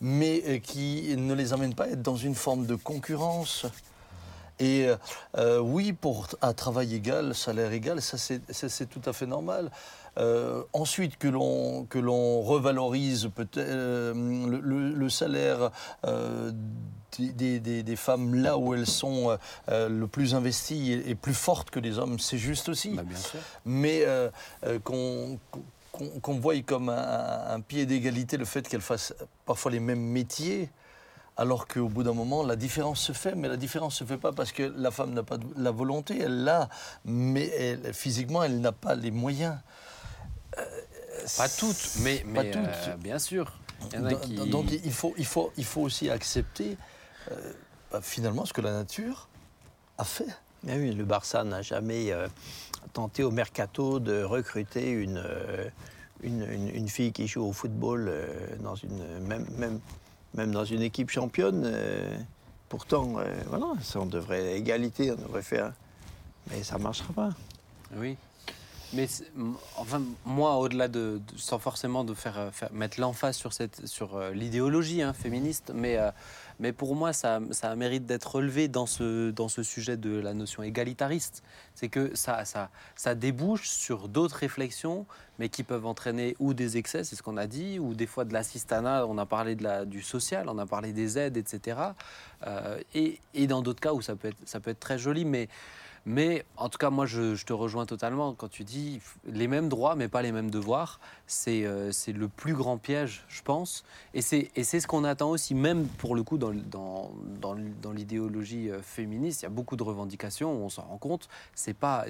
[0.02, 3.66] mais euh, qui ne les amène pas à être dans une forme de concurrence.
[4.60, 4.95] Et euh,
[5.38, 9.70] euh, oui, pour un travail égal, salaire égal, ça c'est tout à fait normal.
[10.18, 14.14] Euh, ensuite, que l'on que l'on revalorise peut-être euh,
[14.50, 15.70] le, le- le salaire
[17.20, 19.38] des, des- des- des femmes là où elles sont euh,
[19.70, 23.03] euh, le plus investies et, et plus fortes que les hommes, c'est juste aussi bah,
[23.03, 23.39] bien sûr.
[23.65, 24.30] mais euh,
[24.84, 25.38] qu'on
[26.39, 29.13] voie comme un, un pied d'égalité le fait qu'elles fassent
[29.45, 30.70] parfois les mêmes métiers,
[31.38, 34.32] alors qu'au bout d'un moment, la différence se fait, mais la différence se fait pas
[34.32, 36.70] parce que la femme n'a pas de- la volonté, elle l'a,
[37.05, 39.55] mais elle- physiquement, elle n'a pas les moyens.
[41.38, 42.97] Pas toutes, mais, Pas mais, toutes.
[42.99, 43.51] bien sûr.
[43.91, 44.49] Il y en a Donc, qui.
[44.49, 46.78] donc, il, faut, il, faut, il faut aussi accepter
[47.32, 47.53] euh,
[47.91, 49.28] bah, finalement ce que la nature
[49.97, 50.28] a fait.
[50.63, 52.28] Mais oui, le Barça n'a jamais euh,
[52.93, 55.69] tenté au mercato de recruter une, euh,
[56.23, 58.28] une, une- une fille qui joue au football euh,
[58.61, 59.80] dans une, même, même,
[60.34, 61.63] même dans une équipe championne.
[61.65, 62.17] euh,
[62.69, 65.73] pourtant, euh, voilà, ça, on devrait égalité, on devrait faire.
[66.49, 67.30] Mais ça ne marchera pas.
[67.95, 68.17] Oui.
[68.93, 69.07] Mais
[69.75, 74.15] enfin, moi, au-delà de, de- sans forcément de faire, faire- mettre l'emphase sur, cette, sur
[74.15, 76.09] euh, l'idéologie hein, féministe, mais, euh,
[76.60, 77.39] mais pour moi, ça,
[77.76, 81.43] mérite d'être relevé dans ce, dans ce sujet de la notion égalitariste.
[81.76, 85.05] C'est que ça, ça, ça débouche sur d'autres réflexions,
[85.38, 88.26] mais qui peuvent entraîner ou des excès, c'est ce qu'on a dit, ou des fois
[88.26, 91.78] de l'assistanat, on a parlé de la, du social, on a parlé des aides, etc.
[92.47, 95.26] Euh, et, et dans d'autres cas où ça peut être, ça peut être très joli,
[95.26, 95.47] mais
[96.10, 99.97] Mais en tout cas, moi, je, te rejoins totalement quand tu dis les mêmes droits,
[99.97, 101.01] mais pas les mêmes devoirs.
[101.28, 103.84] C'est euh, le plus grand piège, je pense.
[104.14, 108.82] Et c'est ce qu'on attend aussi, même pour le coup, dans, dans, dans, l'idéologie euh,
[108.82, 111.28] féministe, il y a beaucoup de revendications, on s'en rend compte.
[111.78, 112.05] Pas,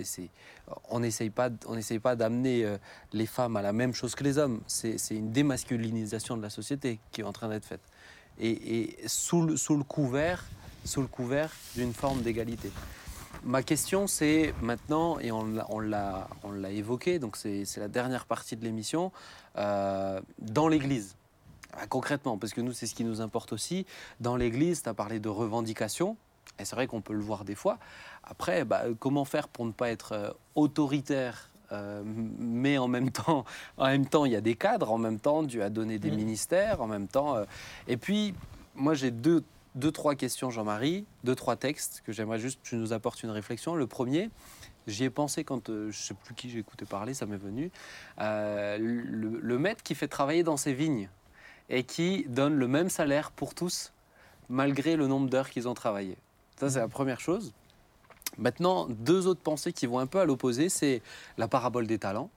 [0.90, 2.78] on n'essaye pas, pas d'amener euh,
[3.14, 4.62] les femmes à la même chose que les hommes.
[4.68, 7.82] C'est c'est une démasculinisation de la société qui est en train d'être faite.
[8.40, 10.46] Et, et sous, le, sous le couvert,
[10.86, 12.72] sous le couvert d'une forme d'égalité.
[13.44, 15.46] Ma question, c'est maintenant, et on
[15.80, 16.28] l'a-
[16.72, 19.12] évoqué, donc c'est la dernière partie de l'émission,
[19.58, 21.16] euh, dans l'Église.
[21.74, 23.86] Ah, Concrètement, parce que nous, c'est ce qui nous importe aussi.
[24.20, 26.18] Dans l'Église, tu as parlé de revendications,
[26.60, 27.78] et c'est vrai qu'on peut le voir des fois.
[28.24, 33.44] Après, bah, comment faire pour ne pas être euh, autoritaire euh, mais en même temps,
[33.78, 34.90] en même temps, il y a des cadres.
[34.90, 36.16] En même temps, Dieu a donné des Mhm.
[36.18, 36.82] ministères.
[36.82, 37.44] En même temps, euh,
[37.90, 38.34] et puis
[38.74, 39.44] moi j'ai deux,
[39.78, 43.30] deux, trois questions, Jean-Marie, deux, trois textes que j'aimerais juste que tu nous apportes une
[43.30, 43.76] réflexion.
[43.76, 44.32] Le premier,
[44.88, 47.72] j'y ai pensé quand euh, je sais plus qui j'ai écouté parler, ça m'est venu.
[48.20, 51.10] Euh, le, maître qui fait travailler dans ses vignes
[51.70, 53.94] et qui donne le même salaire pour tous,
[54.50, 56.18] malgré le nombre d'heures qu'ils ont travaillé.
[56.60, 57.54] Ça, c'est la première chose.
[58.40, 61.04] Maintenant, deux autres pensées qui vont un peu à l'opposé, c'est
[61.38, 62.32] la parabole des talents.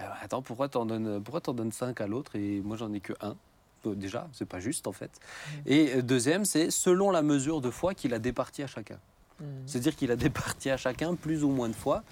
[0.00, 3.36] Euh, attends, pourquoi pourquoi t'en donnes cinq à l'autre et moi j'en ai que un?
[3.84, 5.10] Déjà, c'est pas juste en fait.
[5.66, 8.98] Et euh, deuxième, c'est selon la mesure de foi qu'il a départi à chacun.
[9.66, 12.02] C'est-à-dire qu'il a départi à chacun plus ou moins de fois.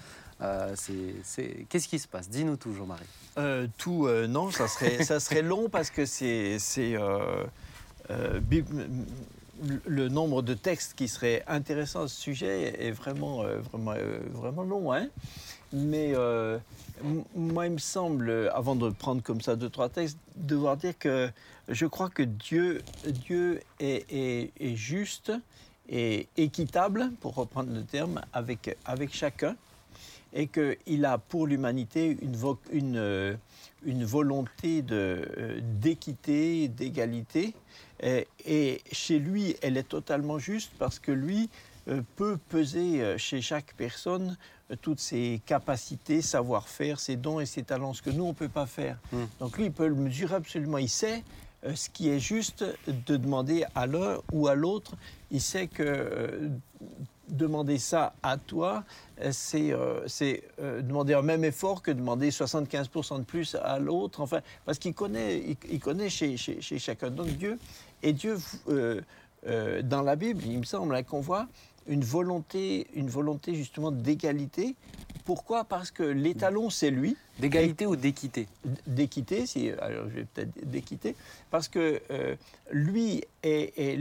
[0.41, 2.29] Euh, c'est, Qu'est-ce qui se passe?
[2.29, 3.03] Dis-nous tout, Jean-Marie.
[3.37, 7.43] Euh, tout, euh, non, ça serait, ça serait long parce que c'est, euh,
[8.09, 8.39] euh,
[9.85, 14.19] le nombre de textes qui seraient intéressants à ce sujet est vraiment, euh, vraiment, euh,
[14.31, 14.93] vraiment long.
[14.93, 15.07] Hein
[15.73, 16.57] Mais euh,
[17.35, 21.29] moi, il me semble, avant de prendre comme ça deux, trois textes, devoir dire que
[21.67, 25.31] je crois que Dieu, Dieu est, juste
[25.89, 29.55] et équitable, pour reprendre le terme, avec, avec chacun
[30.33, 33.35] et qu'il a pour l'humanité une, vo- une, euh,
[33.85, 37.53] volonté euh, d'équité, d'égalité.
[38.03, 41.49] Et, chez lui, elle est totalement juste parce que lui
[42.17, 44.37] peut peser chez chaque personne
[44.81, 48.49] toutes ses capacités, savoir-faire, ses dons et ses talents, ce que nous, on ne peut
[48.49, 48.97] pas faire.
[49.11, 49.17] Mm.
[49.39, 50.77] Donc lui, il peut le mesurer absolument.
[50.77, 51.23] Il sait
[51.65, 54.95] euh, ce qui est juste de demander à l'un ou à l'autre.
[55.31, 56.49] Il sait que euh,
[57.29, 58.83] demander ça à toi,
[59.21, 60.05] euh, c'est euh,
[60.59, 64.21] euh, demander un même effort que demander 75% de plus à l'autre.
[64.21, 67.09] Enfin, parce qu'il connaît, il, il connaît chez, chez- chez chacun.
[67.09, 67.57] Donc Dieu,
[68.03, 68.37] et Dieu,
[68.69, 69.01] euh,
[69.81, 71.47] dans la Bible, il me semble hein, qu'on voit
[71.87, 74.75] une volonté, une volonté justement d'égalité.
[75.25, 75.65] Pourquoi?
[75.65, 77.17] Parce que l'étalon, c'est lui.
[77.39, 78.47] D'égalité ou d'équité?
[78.87, 81.15] D'équité, si, alors je vais peut-être d'équité,
[81.51, 82.35] parce que euh,
[82.71, 83.97] lui est,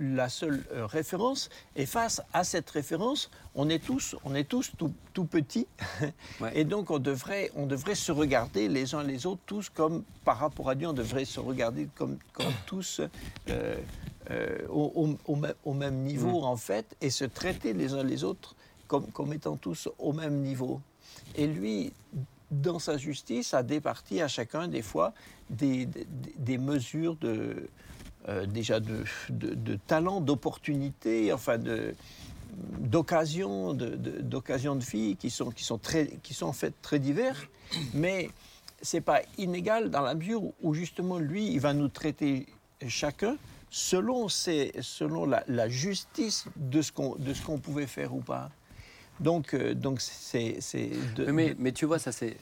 [0.00, 4.70] la seule euh, référence, et face à cette référence, on est tous, on est tous
[4.78, 5.66] tout, tout petits,
[6.40, 6.52] Ouais.
[6.54, 10.38] et donc on devrait, on devrait se regarder les uns les autres, tous comme, par
[10.38, 13.02] rapport à Dieu, on devrait se regarder comme, comme tous
[13.50, 13.76] euh,
[14.30, 18.04] euh, au, au- au même- au même niveau, en fait, et se traiter les uns
[18.04, 18.54] les autres
[18.86, 20.80] comme, comme étant tous au même niveau.
[21.34, 21.92] Et lui,
[22.50, 25.12] dans sa justice, a départi à chacun des fois
[25.50, 26.06] des, des-
[26.38, 27.68] des mesures de,
[28.28, 31.94] euh, déjà de, de, de talent, d'opportunité, enfin de
[32.80, 36.98] d'occasions de, de, de vie qui sont, qui, sont très, qui sont en fait très
[36.98, 37.48] divers,
[37.94, 38.28] mais
[38.82, 42.46] c'est pas inégal dans la mesure où justement lui, il va nous traiter
[42.88, 43.36] chacun
[43.72, 48.50] selon, selon la, la justice de ce qu'on pouvait faire ou pas.
[49.18, 50.58] Donc, euh, donc c'est
[51.32, 52.36] mais, mais tu vois, ça c'est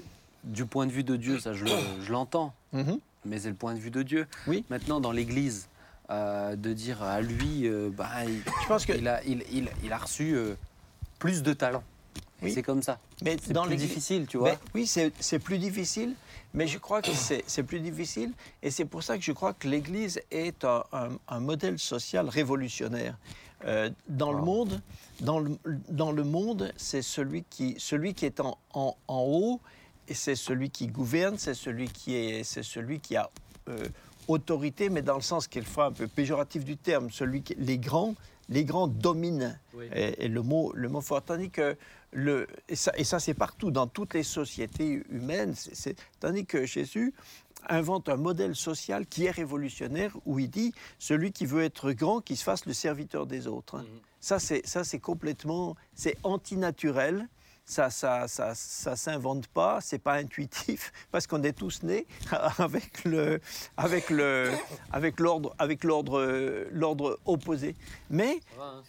[0.44, 1.70] du point de vue de Dieu, ça je, le-
[2.02, 2.98] je l'entends, Mhm.
[3.24, 4.26] mais c'est le point de vue de Dieu.
[4.46, 4.64] Oui.
[4.70, 5.68] Maintenant, dans l'Église,
[6.10, 9.70] euh, de dire à lui, euh, bah, il, Je pense que il a, il, il-
[9.84, 10.34] il a reçu
[11.20, 11.84] plus de talent.
[12.42, 12.52] Oui.
[12.52, 12.98] C'est comme ça.
[13.22, 14.52] mais C'est dans plus difficile, tu vois.
[14.52, 16.14] Ben oui, c'est plus difficile,
[16.54, 18.32] mais je crois que c'est plus difficile,
[18.62, 22.28] et c'est pour ça que je crois que l'Église est un, un- un modèle social
[22.28, 23.16] révolutionnaire.
[23.66, 24.80] Euh, dans, le monde,
[25.20, 25.50] dans, le,
[25.90, 29.60] dans le monde, c'est celui qui, celui qui est en, en- en haut,
[30.08, 33.28] et c'est celui qui gouverne, c'est celui qui, est, c'est celui qui a
[33.68, 33.86] euh,
[34.28, 37.76] autorité, mais dans le sens qu'il faut un peu péjoratif du terme, celui qui, les
[37.78, 38.14] grands,
[38.50, 39.58] les grands dominent.
[39.74, 39.86] Oui.
[39.94, 41.76] Et, et le mot, le mot fort, tandis que
[42.12, 45.54] le, et ça, et ça c'est partout dans toutes les sociétés humaines.
[46.18, 47.14] tandis que Jésus
[47.68, 52.20] invente un modèle social qui est révolutionnaire où il dit celui qui veut être grand,
[52.20, 53.84] qui se fasse le serviteur des autres.
[54.20, 57.28] Ça c'est ça c'est complètement c'est antinaturel.
[57.70, 62.04] Ça, ça, ça, ça s'invente pas, c'est pas intuitif, parce qu'on est tous nés
[62.58, 63.40] avec le,
[63.76, 64.50] avec le,
[64.90, 67.76] avec l'ordre, avec l'ordre, l'ordre opposé.
[68.10, 68.40] Mais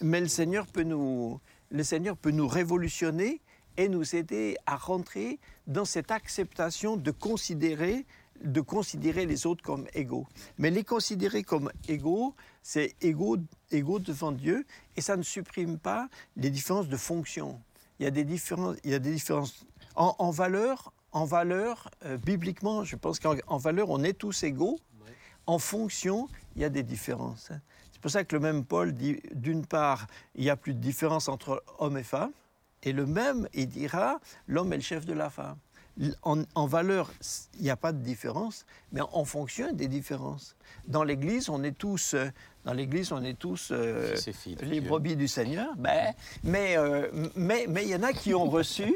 [0.02, 3.40] mais le Seigneur peut nous, le Seigneur peut nous révolutionner
[3.78, 8.08] et nous aider à rentrer dans cette acceptation de considérer,
[8.44, 10.26] de considérer les autres comme égaux.
[10.58, 13.38] Mais les considérer comme égaux, c'est égaux,
[13.70, 14.66] égaux devant Dieu
[14.96, 17.62] et ça ne supprime pas les différences de fonction.
[18.02, 19.64] Il y a des différences, il y a des différences
[19.96, 20.92] en, valeur.
[21.12, 24.80] En valeur, euh, bibliquement, je pense qu'en en valeur, on est tous égaux.
[25.46, 27.52] En fonction, il y a des différences.
[27.92, 30.80] C'est pour ça que le même Paul dit, d'une part, il n'y a plus de
[30.80, 32.32] différence entre homme et femme,
[32.82, 35.58] et le même, il dira, l'homme est le chef de la femme.
[36.24, 37.12] En, en valeur,
[37.58, 40.56] il n'y a pas de différence, mais en, fonction, a des différences.
[40.88, 42.30] Dans l'Église, on est tous, euh,
[42.66, 44.90] dans l'Église, on est tous euh, filles les Dieu.
[44.90, 45.68] brebis du Seigneur.
[45.78, 48.96] Ben, mais euh, mais mais il y en a qui ont reçu.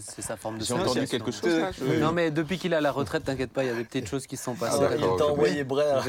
[0.00, 2.76] C'est sa forme de J'ai entendu quelque chose là je- Non, mais depuis qu'il est
[2.76, 4.66] à la retraite, t'inquiète pas, il y a des petites choses qui se sont Ah
[4.66, 4.96] passées.
[4.98, 6.04] il t'a envoyé Brère.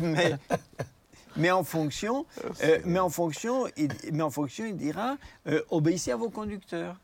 [0.00, 0.34] mais,
[1.36, 2.26] mais en fonction,
[2.62, 5.16] euh, mais en fonction, il, mais en fonction, il dira
[5.46, 6.96] euh, obéissez à vos conducteurs.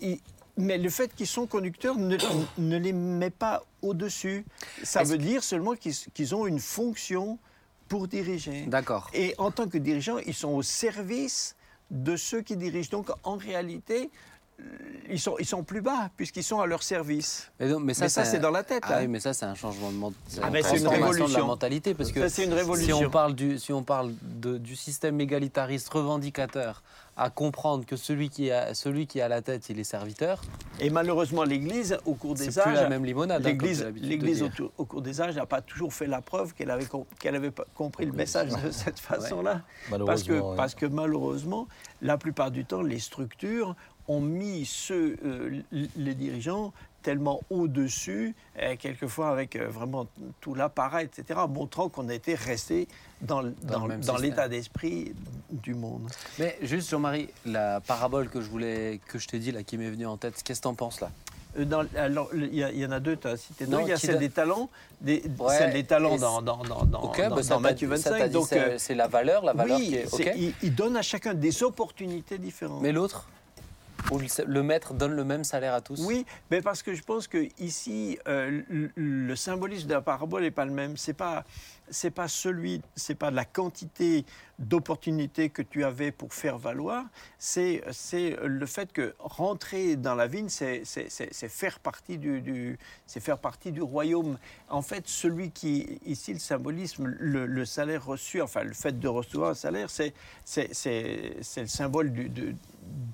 [0.00, 0.18] Il-
[0.56, 2.16] mais le fait qu'ils sont conducteurs ne,
[2.58, 4.44] ne les met pas au-dessus.
[4.84, 7.38] Ça veut dire seulement qu'ils ont une fonction
[7.88, 8.66] pour diriger.
[8.66, 9.10] D'accord.
[9.14, 11.56] Et en tant que dirigeants, ils sont au service
[11.90, 12.90] de ceux qui dirigent.
[12.90, 14.10] Donc en réalité,
[15.10, 17.50] ils sont, ils sont plus bas puisqu'ils sont à leur service.
[17.60, 18.82] Mais, donc- mais ça, c'est dans la tête.
[18.86, 18.98] Ah hein.
[19.02, 21.06] oui, mais ça, c'est un changement de ment- Ah, mais c'est une transformation de la
[21.16, 21.46] révolution.
[21.46, 21.94] mentalité.
[21.94, 22.98] Parce que Ça, c'est une révolution.
[22.98, 26.82] Si on parle du, si on parle de- du système égalitariste revendicateur
[27.16, 30.42] à comprendre que celui qui, a, celui qui est à la tête, il est serviteur,
[30.80, 33.40] Et malheureusement, l'Église, au cours des c'est plus âges, la même limonade.
[33.46, 33.48] hein,
[34.00, 34.42] L'Église,
[34.78, 36.86] au, cours des âges n'a pas toujours fait la preuve qu'elle avait,
[37.20, 39.60] qu'elle compris le message de cette façon-là.
[39.62, 40.26] Parce Malheureusement.
[40.26, 40.56] que, ouais.
[40.56, 41.68] parce que malheureusement,
[42.02, 43.76] la plupart du temps, les structures
[44.08, 50.06] ont mis ceux, euh, les dirigeants tellement au-dessus, euh, quelquefois avec euh, vraiment
[50.40, 52.88] tout l'appareil, etc., montrant qu'on était resté
[53.20, 53.42] dans,
[54.20, 55.12] l'état d'esprit
[55.50, 56.08] du monde.
[56.38, 59.90] Mais juste, Jean-Marie, la parabole que je voulais, que je t'ai dit là, qui m'est
[59.90, 61.10] venue en tête, qu'est-ce que t'en penses là?
[61.58, 63.72] Euh, dans- alors, le- il y, en a deux, tu as cité deux.
[63.72, 64.68] Non, Il y a celle des talents,
[65.00, 67.68] des, Ouais, celle des talents dans, dans, dans, dans, Ok, dans- bah, ça dans t'a-
[67.68, 68.26] Matthieu ça t'a 25.
[68.28, 68.48] dit, Donc,
[68.78, 70.54] c'est euh, la valeur, la valeur oui, qui est.
[70.62, 72.82] il donne à chacun des opportunités différentes.
[72.82, 73.28] Mais l'autre?
[74.10, 77.26] Où le, maître donne le même salaire à tous Oui, mais parce que je pense
[77.26, 78.62] que ici, euh,
[78.96, 80.96] le, symbolisme de la parabole n'est pas le même.
[80.96, 81.44] C'est pas,
[81.88, 84.24] c'est pas celui, c'est pas la quantité
[84.58, 87.04] d'opportunités que tu avais pour faire valoir.
[87.38, 87.82] C'est,
[88.42, 93.82] le fait que rentrer dans la vigne, c'est, faire partie du, du- faire partie du
[93.82, 94.38] royaume.
[94.68, 99.50] En fait, celui qui, ici, le symbolisme, le, salaire reçu, enfin, le fait de recevoir
[99.50, 100.12] un salaire, c'est,
[100.44, 100.68] c'est,
[101.56, 102.54] le symbole du- de,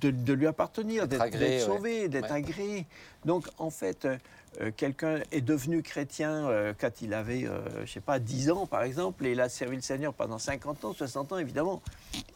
[0.00, 2.36] de, de lui appartenir, D'être sauvé, d'être Ouais.
[2.36, 2.86] agréé.
[3.24, 4.16] Donc, en fait, euh,
[4.60, 8.66] euh, quelqu'un est devenu chrétien euh, quand il avait, euh, je sais pas, 10 ans,
[8.66, 11.82] par exemple, et il a servi le Seigneur pendant 50 ans, 60 ans, évidemment,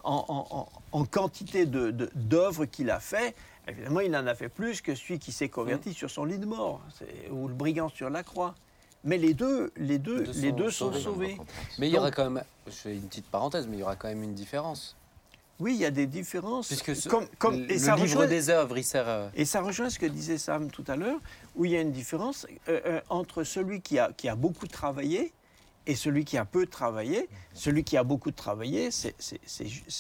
[0.04, 3.34] en, en- en- en quantité de- de- d'œuvres qu'il a fait.
[3.66, 5.94] Évidemment, il en a fait plus que celui qui s'est converti Mm.
[5.94, 6.80] sur son lit de mort,
[7.30, 8.54] ou le brigand sur la croix.
[9.06, 11.36] Mais les deux, les deux, Les deux les sont deux sont sauvés.
[11.36, 11.36] sauvés.
[11.78, 13.96] Mais il y aura quand même, je fais une petite parenthèse, mais il y aura
[13.96, 14.96] quand même une différence.
[15.60, 16.68] Oui, il y a des différences.
[16.68, 19.30] Puisque ce- comme, comme, le et ça livre rejoint- des œuvres, il sert.
[19.34, 21.18] Et ça rejoint ce que disait Sam tout à l'heure,
[21.54, 24.66] où il y a une différence euh, euh, entre celui qui a, qui a beaucoup
[24.66, 25.32] travaillé
[25.86, 27.28] et celui qui a peu travaillé.
[27.52, 29.14] Celui qui a beaucoup travaillé, c'est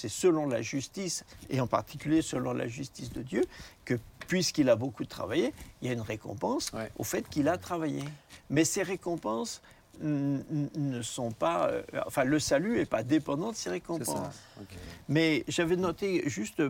[0.08, 3.44] selon la justice, et en particulier selon la justice de Dieu,
[3.84, 3.94] que
[4.26, 5.52] puisqu'il a beaucoup travaillé,
[5.82, 6.90] il y a une récompense Ouais.
[6.98, 8.02] au fait qu'il a travaillé.
[8.50, 9.60] Mais ces récompenses
[10.00, 11.68] ne sont pas...
[11.68, 14.16] euh, enfin, le salut n'est pas dépendant de ces C'est récompenses.
[15.08, 16.62] Mais j'avais noté, juste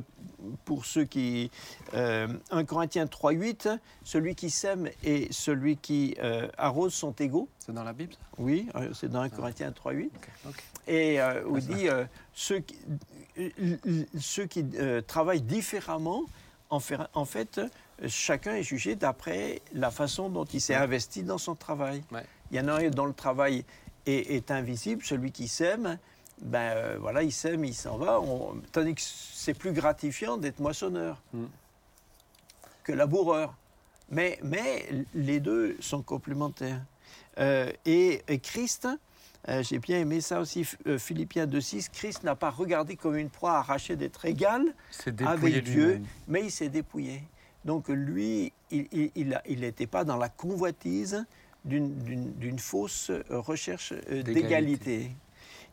[0.64, 1.50] pour ceux qui...
[1.94, 7.48] Euh, 1 Corinthiens 3.8, celui qui sème et celui qui euh, arrose sont égaux.
[7.58, 8.18] C'est dans la Bible ça?
[8.38, 10.06] Oui, euh, c'est dans 1 Corinthiens 3.8.
[10.06, 10.62] Ok, ok.
[10.86, 11.86] Et où il dit,
[12.34, 12.76] ceux qui,
[14.20, 14.64] ceux qui
[15.06, 16.24] travaillent différemment,
[16.68, 17.58] en, fait- en fait,
[18.06, 22.02] chacun est jugé d'après la façon dont il s'est investi dans son travail.
[22.12, 22.24] Ouais.
[22.50, 23.64] Il y en a un dont le travail
[24.06, 25.98] est, est invisible, celui qui sème,
[26.42, 28.20] ben euh, voilà, il sème, il s'en va.
[28.20, 31.44] On- tandis que c'est plus gratifiant d'être moissonneur Mm.
[32.84, 33.54] que laboureur.
[34.10, 36.80] Mais, mais les deux sont complémentaires.
[37.38, 38.86] Euh, et, et Christ,
[39.48, 43.30] euh, j'ai bien aimé ça aussi, Ph- Philippiens 2.6, Christ n'a pas regardé comme une
[43.30, 44.62] proie arrachée d'être égal
[45.26, 47.22] avec Dieu, mais il s'est dépouillé.
[47.64, 51.24] Donc lui, il n'était il, a- il n'était pas dans la convoitise
[51.64, 55.10] d'une- fausse recherche euh, D'égalité.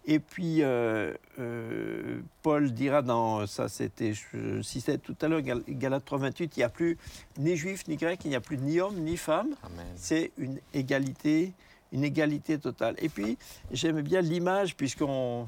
[0.06, 5.64] Et puis, euh, euh, Paul dira dans, ça c'était, je citais tout à l'heure, Gal-
[5.68, 6.98] Galates 3.28, il n'y a plus
[7.38, 9.50] ni juif ni grec, il n'y a plus ni homme ni femme,
[9.96, 11.54] c'est une égalité,
[11.92, 12.96] une égalité totale.
[12.98, 13.38] Et puis,
[13.72, 15.48] j'aime bien l'image, puisqu'on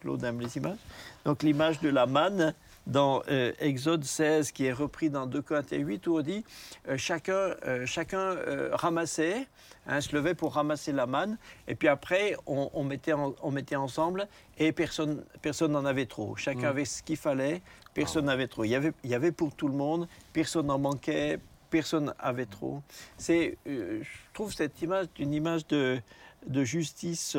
[0.00, 0.78] Claude aime les images.
[1.26, 2.54] Donc l'image de la manne
[2.86, 6.44] dans euh, Exode 16, qui est repris dans 2 Corinthiens 8, où on dit
[6.88, 7.34] euh, chacun,
[7.66, 8.36] euh, chacun
[8.72, 9.46] ramassait,
[9.86, 13.50] hein, se levait pour ramasser la manne, et puis après on, on mettait, en- on
[13.50, 14.28] mettait ensemble,
[14.58, 16.36] et personne personne n'en avait trop.
[16.36, 16.76] Chacun Mm.
[16.76, 17.60] avait ce qu'il fallait,
[17.92, 18.64] personne n'avait trop.
[18.64, 21.38] Il y, avait, il y avait pour tout le monde, personne n'en manquait,
[21.70, 22.82] personne avait trop.
[23.18, 25.98] C'est, je trouve cette image une image de,
[26.46, 27.36] de justice.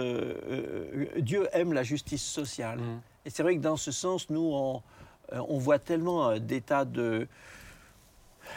[1.17, 2.79] Dieu aime la justice sociale.
[2.79, 3.01] Mm.
[3.25, 4.81] Et c'est vrai que dans ce sens, nous, on,
[5.31, 7.27] on voit tellement euh, d'états de,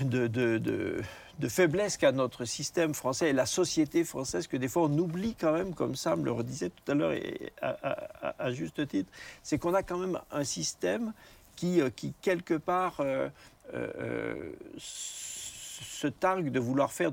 [0.00, 1.02] de, de, de-
[1.48, 5.52] faiblesse qu'a notre système français et la société française que des fois on oublie quand
[5.52, 9.10] même, comme Sam le redisait tout à l'heure et à, juste titre,
[9.42, 11.12] c'est qu'on a quand même un système
[11.56, 13.28] qui, euh, qui quelque part, euh,
[13.74, 17.12] euh, euh, se targue de vouloir faire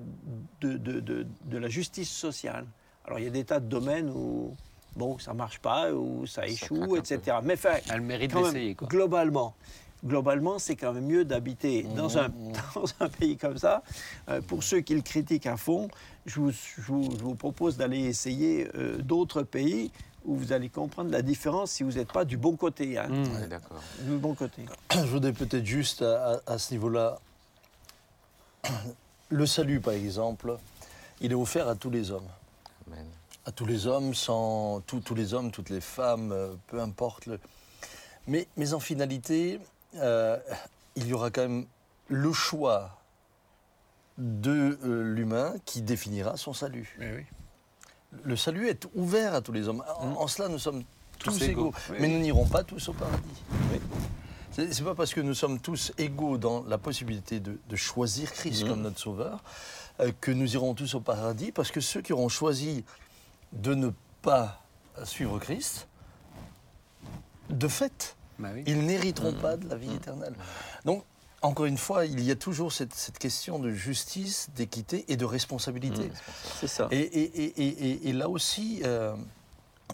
[0.61, 2.65] de, de- de- de la justice sociale.
[3.05, 4.55] Alors il y a des tas de domaines où
[4.97, 7.37] bon, ça marche pas, où ça échoue, etc.
[7.43, 8.87] Mais enfin, Elle mérite quand même, d'essayer, quoi.
[8.87, 9.55] globalement,
[10.05, 12.29] globalement, c'est quand même mieux d'habiter dans, un,
[12.75, 13.83] dans un pays comme ça.
[14.29, 15.87] Euh, pour ceux qui le critiquent à fond,
[16.25, 19.91] je vous, je vous- je vous propose d'aller essayer euh, d'autres pays
[20.25, 22.97] où vous allez comprendre la différence si vous n'êtes pas du bon côté.
[22.97, 23.07] hein.
[23.07, 23.23] Mm.
[23.35, 23.81] Ouais, D'accord.
[24.01, 24.63] Du bon côté.
[24.93, 27.17] Je voudrais peut-être juste à, à- à ce niveau-là,
[29.29, 30.57] le salut par exemple,
[31.21, 32.27] il est offert à tous les hommes.
[32.87, 33.05] Amen.
[33.47, 37.27] À tous les hommes, sans tous- tous les hommes, toutes les femmes, euh, peu importe.
[37.27, 37.39] le-
[38.27, 39.61] Mais, mais en finalité,
[39.95, 40.37] euh,
[40.97, 41.65] il y aura quand même
[42.09, 42.97] le choix
[44.17, 46.99] de euh, l'humain qui définira son salut.
[48.23, 49.81] Le salut est ouvert à tous les hommes.
[49.97, 50.83] En, en cela, nous sommes
[51.17, 51.67] tous, Tous égaux.
[51.87, 51.99] égaux.
[52.01, 53.43] Mais nous n'irons pas tous au paradis.
[54.51, 58.33] C'est c'est pas parce que nous sommes tous égaux dans la possibilité de, de choisir
[58.33, 59.41] Christ comme notre Sauveur
[60.01, 62.83] euh, que nous irons tous au paradis, parce que ceux qui auront choisi
[63.53, 63.89] de ne
[64.21, 64.61] pas
[65.03, 65.87] suivre Christ,
[67.49, 68.63] de fait, Bah oui.
[68.67, 70.35] ils n'hériteront pas de la vie éternelle.
[70.85, 71.03] Donc,
[71.41, 75.25] encore une fois, il y a toujours cette, cette question de justice, d'équité et de
[75.25, 76.11] responsabilité.
[76.59, 76.87] C'est ça.
[76.91, 79.15] Et, et- et- et- et- et là aussi, euh,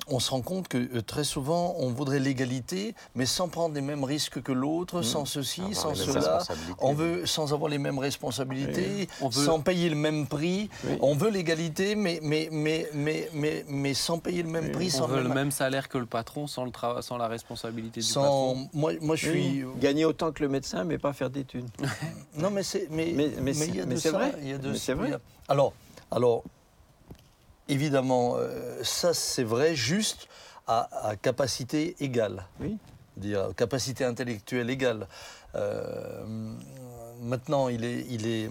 [0.08, 3.82] on se rend compte que euh, très souvent, on voudrait l'égalité, mais sans prendre les
[3.82, 6.39] mêmes risques que l'autre, sans ceci, Avoir sans cela.
[6.80, 10.70] On veut sans avoir les mêmes responsabilités, On veut- sans payer le même prix.
[10.86, 10.98] Oui.
[11.02, 14.98] On veut l'égalité, mais, mais, mais, mais, mais, mais sans payer le même prix, On
[14.98, 18.02] sans veut le même- même salaire que le patron sans, le trava- sans la responsabilité
[18.02, 18.70] du sans- patron.
[18.74, 19.64] moi, moi, je suis.
[19.64, 21.70] Oui, Gagner autant que le médecin, mais pas faire d'études.
[22.38, 24.18] Non, mais c'est mais, Mais- mais mais c'est- il y a mais de c'est ça.
[24.18, 24.34] vrai.
[24.41, 25.12] il y a de c'est vrai.
[25.48, 25.74] Alors,
[26.12, 26.44] alors,
[27.74, 30.28] évidemment, euh, ça c'est vrai juste
[30.67, 32.45] à, à capacité égale.
[32.59, 32.78] Oui.
[33.17, 35.07] Dire capacité intellectuelle égale.
[35.55, 36.24] Euh,
[37.21, 38.49] maintenant, il est, il est.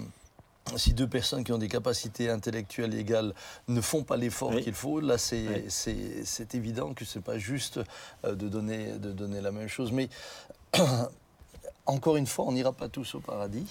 [0.77, 3.35] Si deux personnes qui ont des capacités intellectuelles égales
[3.67, 4.63] ne font pas l'effort Oui.
[4.63, 5.65] qu'il faut, là c'est Oui.
[5.69, 7.81] c'est- c'est évident que c'est pas juste
[8.25, 9.91] euh, de donner, de donner la même chose.
[9.91, 10.09] Mais
[11.87, 13.67] encore une fois, on n'ira pas tous au paradis.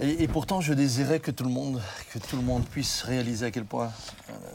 [0.00, 1.80] Et, et pourtant, je désirais que tout le monde,
[2.12, 3.90] que tout le monde puisse réaliser à quel point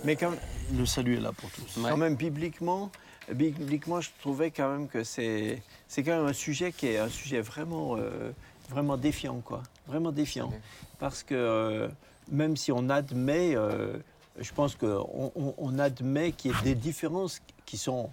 [0.04, 0.32] Mais quand,
[0.74, 1.78] le salut est là pour tous.
[1.78, 1.90] Ouais.
[1.90, 2.90] quand même, bibliquement,
[3.32, 7.10] bibliquement, je trouvais quand même que c'est c'est quand même un sujet qui est un
[7.10, 8.32] sujet vraiment, euh,
[8.70, 9.64] vraiment défiant, quoi.
[9.88, 10.52] Vraiment défiant.
[10.98, 11.88] Parce que euh,
[12.32, 13.98] même si on admet, euh,
[14.40, 18.10] je pense qu'on on, on admet qu'il y ait des différences qui sont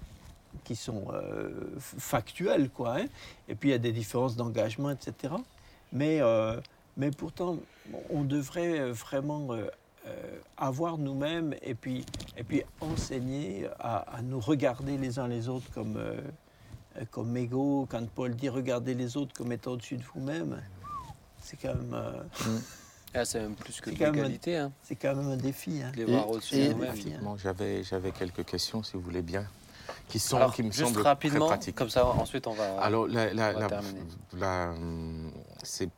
[0.64, 2.97] qui sont euh, factuelles, quoi.
[2.99, 3.07] hein.
[3.49, 5.33] Et puis il y a des différences d'engagement, etc.
[5.93, 6.61] Mais, euh,
[6.97, 7.57] mais pourtant,
[8.11, 9.66] on devrait vraiment euh,
[10.07, 12.05] euh, avoir nous-mêmes et puis,
[12.36, 16.20] et puis enseigner à, à nous regarder les uns les autres comme, euh,
[16.99, 17.86] euh, comme égaux.
[17.91, 20.61] Quand Paul dit regardez les autres comme étant au-dessus de vous-même,
[21.43, 22.22] c'est quand, même, euh,
[23.14, 25.82] Ah, c'est même plus que l'égalité, hein, c'est quand même un défi.
[25.82, 25.93] hein.
[25.97, 26.91] les voir au-dessus de nous-mêmes.
[26.91, 29.47] Effectivement, j'avais, j'avais quelques questions, si vous voulez bien,
[30.09, 31.74] qui sont, Alors, qui me juste semblent rapidement, très pratiques.
[31.76, 32.80] comme ça, ensuite on va.
[32.80, 34.01] Alors, la, la- on va la- terminer.
[34.38, 35.32] la- hum,
[35.62, 35.88] c'est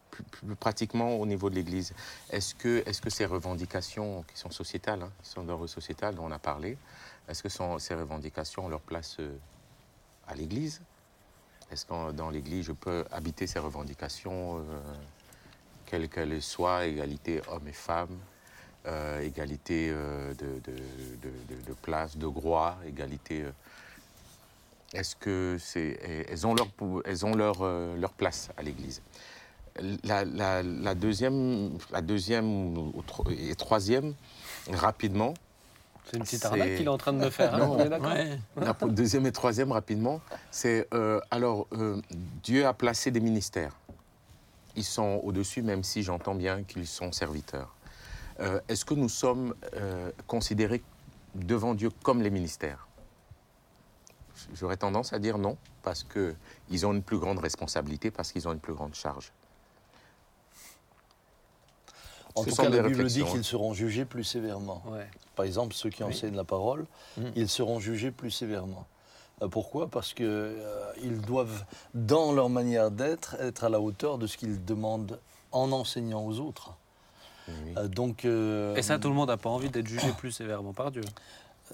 [0.60, 1.92] pratiquement au niveau de l'Église.
[2.30, 6.76] Est-ce que, ces revendications qui sont sociétales, hein, sont d'ordre sociétal, dont on a parlé,
[7.28, 7.48] est-ce que
[7.78, 9.36] ces revendications ont leur place euh,
[10.26, 10.80] à l'Église?
[11.70, 14.62] Est-ce que dans l'Église, je peux habiter ces revendications, euh,
[15.86, 18.18] quelles qu'elles soient, égalité hommes et femmes,
[18.86, 23.44] euh, égalité de, place, de droit, égalité.
[24.92, 25.56] est-ce que
[26.26, 26.46] elles
[27.26, 29.00] ont leur place à l'Église?
[30.04, 32.92] La, la- la deuxième, la deuxième
[33.30, 34.14] et troisième,
[34.70, 35.34] rapidement,
[36.04, 37.54] C'est une petite arnaque qu'il est en train de me faire.
[37.54, 37.72] hein, Non.
[37.72, 38.38] on est d'accord Ouais.
[38.56, 40.20] la deuxième et troisième rapidement,
[40.50, 42.00] c'est euh, alors euh,
[42.42, 43.76] Dieu a placé des ministères.
[44.76, 47.74] Ils sont au-dessus, même si j'entends bien qu'ils sont serviteurs.
[48.40, 49.54] Euh, Est-ce que nous sommes
[50.26, 50.82] considérés
[51.34, 52.88] devant Dieu comme les ministères?
[54.54, 58.52] J'aurais tendance à dire non, parce qu'ils ont une plus grande responsabilité, parce qu'ils ont
[58.52, 59.30] une plus grande charge.
[62.34, 63.42] En Ce tout cas, la Bible dit qu'ils hein.
[63.42, 64.82] seront jugés plus sévèrement.
[64.86, 65.06] Ouais.
[65.36, 67.22] Par exemple, ceux qui enseignent la parole, Mm.
[67.36, 68.86] ils seront jugés plus sévèrement.
[69.42, 69.88] Euh, Pourquoi?
[69.88, 71.64] Parce qu'ils doivent,
[71.94, 75.18] dans leur manière d'être, être à la hauteur de ce qu'ils demandent
[75.52, 76.74] en enseignant aux autres.
[77.76, 80.72] Euh, donc, euh, Et ça, tout le monde n'a pas envie d'être jugé plus sévèrement
[80.72, 81.02] par Dieu?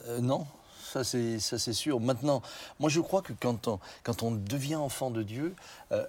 [0.07, 0.47] euh, non,
[0.89, 2.01] ça c'est ça c'est sûr.
[2.01, 2.43] Maintenant,
[2.81, 5.55] moi je crois que quand on, quand on devient enfant de Dieu,
[5.93, 6.05] euh,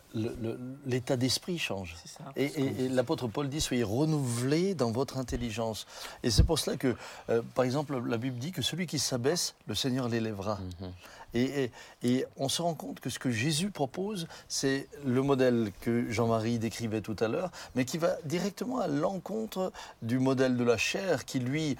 [0.85, 1.95] l'état d'esprit change.
[2.05, 2.23] Ça.
[2.35, 5.85] Et, et- et l'apôtre Paul dit soyez renouvelés dans votre intelligence.
[6.23, 6.95] Et c'est pour cela que,
[7.29, 10.55] euh, par exemple, la Bible dit que celui qui s'abaisse, le Seigneur l'élèvera.
[10.81, 10.91] Mhm.
[11.35, 11.71] Et, et-
[12.01, 16.57] et on se rend compte que ce que Jésus propose, c'est le modèle que Jean-Marie
[16.57, 19.71] décrivait tout à l'heure, mais qui va directement à l'encontre
[20.01, 21.77] du modèle de la chair, qui lui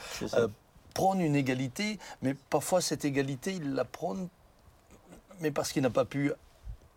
[1.00, 4.28] prône une égalité, mais parfois cette égalité, il la prône,
[5.40, 6.32] mais parce qu'il n'a pas pu,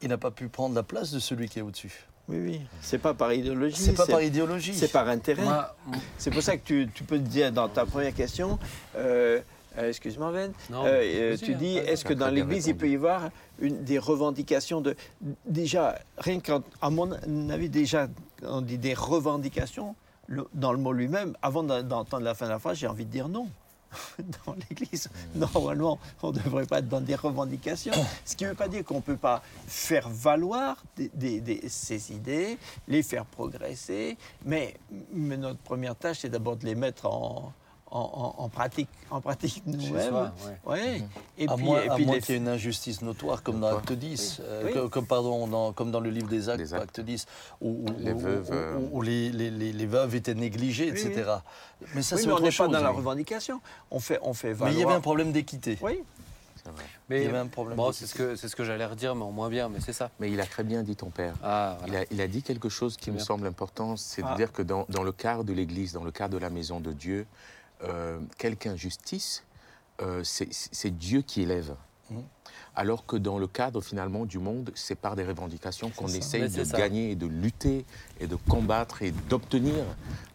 [0.02, 2.08] il n'a pas pu prendre la place de celui qui est au-dessus.
[2.28, 2.60] Oui, oui.
[2.80, 3.76] C'est pas par idéologie.
[3.76, 4.74] C'est pas par idéologie.
[4.74, 5.42] C'est par intérêt.
[5.44, 5.72] Moi,
[6.18, 8.58] C'est pour ça que tu, tu peux te dire dans ta première question,
[8.96, 9.40] euh,
[9.78, 10.88] euh, excuse-moi Ben, Non, euh,
[11.34, 11.86] euh, tu hein, dis vas-y.
[11.86, 13.30] est-ce que dans l'Église il peut y avoir
[13.60, 14.96] une, des revendications de
[15.46, 17.12] déjà rien qu'à mon
[17.50, 18.08] avis déjà
[18.42, 19.94] on dit des revendications
[20.26, 23.04] le- dans le mot lui-même avant d'en- d'entendre la fin de la phrase j'ai envie
[23.06, 23.48] de dire non.
[24.46, 27.92] Dans l'Église, normalement, on ne devrait pas être dans des revendications.
[28.24, 30.82] Ce qui ne veut pas dire qu'on ne peut pas faire valoir
[31.68, 34.76] ces idées, les faire progresser, mais,
[35.12, 37.52] mais notre première tâche, c'est d'abord de les mettre en,
[37.92, 40.14] en- en- en pratique, en pratique nous-mêmes.
[40.14, 40.58] ouais.
[40.72, 41.02] Ouais.
[41.38, 43.42] Et à puis, moins, et à puis moins les- qu'il y ait une injustice notoire,
[43.42, 43.76] comme dans.
[43.76, 44.72] Acte 10, euh, Oui.
[44.72, 46.82] que- comme, pardon, dans, comme dans le livre des Actes, Des Actes.
[46.84, 47.26] Acte 10,
[47.60, 50.90] où, où- Les où- veuves, où- euh, où les, les- les- les veuves étaient négligées,
[50.90, 51.30] Oui, etc.
[51.94, 52.96] Mais ça, oui, c'est mais on n'est pas dans la oui.
[52.96, 53.60] revendication.
[53.90, 54.72] On fait, on fait Mais valoir.
[54.78, 55.78] il y avait un problème d'équité.
[55.82, 56.02] Oui,
[56.64, 56.84] C'est vrai.
[57.10, 58.06] Il y Mais avait un problème bon, d'équité.
[58.06, 59.68] c'est ce que c'est ce que j'allais redire, mais en moins bien.
[59.68, 60.10] Mais c'est ça.
[60.20, 61.34] Mais il a très bien dit ton père.
[61.42, 62.04] Ah, Il, voilà.
[62.04, 63.24] a, il a dit quelque chose qui me bien.
[63.24, 64.30] semble important, c'est Ah.
[64.30, 66.78] de dire que dans, dans le cadre de l'Église, dans le cadre de la maison
[66.78, 67.26] de Dieu,
[67.84, 69.44] euh, quelque injustice,
[70.00, 71.74] euh, c'est Dieu qui élève.
[72.10, 72.22] Mhm.
[72.74, 76.64] Alors que dans le cadre finalement du monde, c'est par des revendications qu'on essaye de
[76.64, 76.78] ça.
[76.78, 77.84] gagner et de lutter
[78.18, 79.84] et de combattre et d'obtenir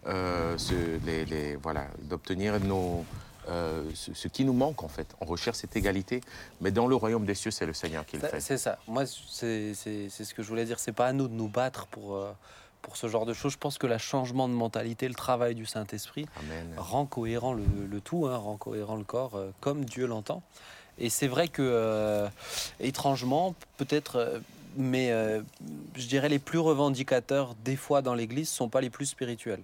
[0.06, 3.04] euh, ce- les- les- voilà, d'obtenir nos
[3.50, 5.08] euh, ce, ce qui nous manque en fait.
[5.22, 6.22] On recherche cette égalité,
[6.62, 8.40] mais dans le royaume des cieux, c'est le Seigneur qui le fait.
[8.42, 8.78] C'est ça.
[8.88, 10.80] Moi, c'est ce que je voulais dire.
[10.80, 12.18] C'est pas à nous de nous battre pour,
[12.88, 13.52] pour ce genre de choses.
[13.52, 16.26] Je pense que le changement de mentalité, le travail du Saint-Esprit
[16.78, 20.42] rend cohérent le, le tout, hein, rend cohérent le corps euh, comme Dieu l'entend.
[20.98, 22.30] Et c'est vrai que, euh,
[22.80, 24.40] étrangement, peut-être, euh,
[24.78, 25.42] mais euh,
[25.98, 29.62] je dirais les plus revendicateurs, des fois dans l'Église, sont pas les plus spirituels.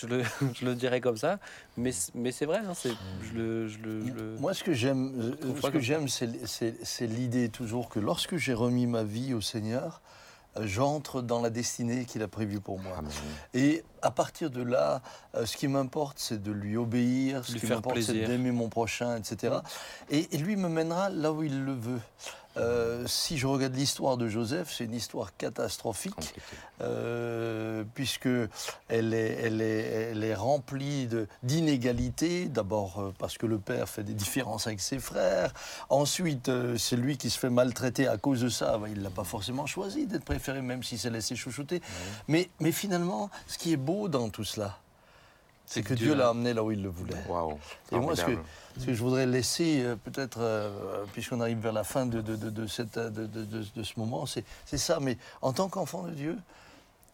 [0.00, 0.22] Je le,
[0.54, 1.38] je le dirais comme ça,
[1.76, 5.34] mais, c'est vrai, hein, c'est- je le, je le- je le- Moi, ce que j'aime,
[5.60, 9.42] ce que j'aime, c'est- c'est c'est l'idée toujours que lorsque j'ai remis ma vie au
[9.42, 10.19] Seigneur, euh,
[10.60, 12.96] j'entre dans la destinée qu'il a prévue pour moi.
[12.98, 13.10] Amen.
[13.54, 15.02] Et à partir de là,
[15.34, 18.68] euh, ce qui m'importe, c'est de lui obéir, ce Lui qui m'importe, c'est d'aimer mon
[18.68, 19.54] prochain, etc.
[20.10, 22.00] Et, et lui me mènera là où il le veut.
[22.56, 26.34] Euh, si je regarde l'histoire de Joseph, c'est une histoire catastrophique,
[26.80, 28.28] euh, puisque
[28.88, 31.08] elle est, elle est, elle est remplie
[31.44, 32.46] d'inégalités.
[32.46, 35.52] D'abord euh, parce que le père fait des différences avec ses frères.
[35.90, 38.78] Ensuite, c'est lui qui se fait maltraiter à cause de ça.
[38.78, 41.80] Ben, il l'a pas forcément choisi d'être préféré, même s'il s'est laissé chouchouter.
[42.26, 44.78] Mais, mais finalement, ce qui est beau dans tout cela,
[45.66, 47.14] c'est que Dieu l'a amené là où il le voulait.
[47.92, 48.46] Et moi, ce que, formidable.
[48.78, 52.34] ce que je voudrais laisser, euh, peut-être, euh, puisqu'on arrive vers la fin de, de,
[52.36, 54.98] de- de cette, de, de- de- de ce moment, c'est c'est ça.
[55.00, 56.36] Mais en tant qu'enfant de Dieu,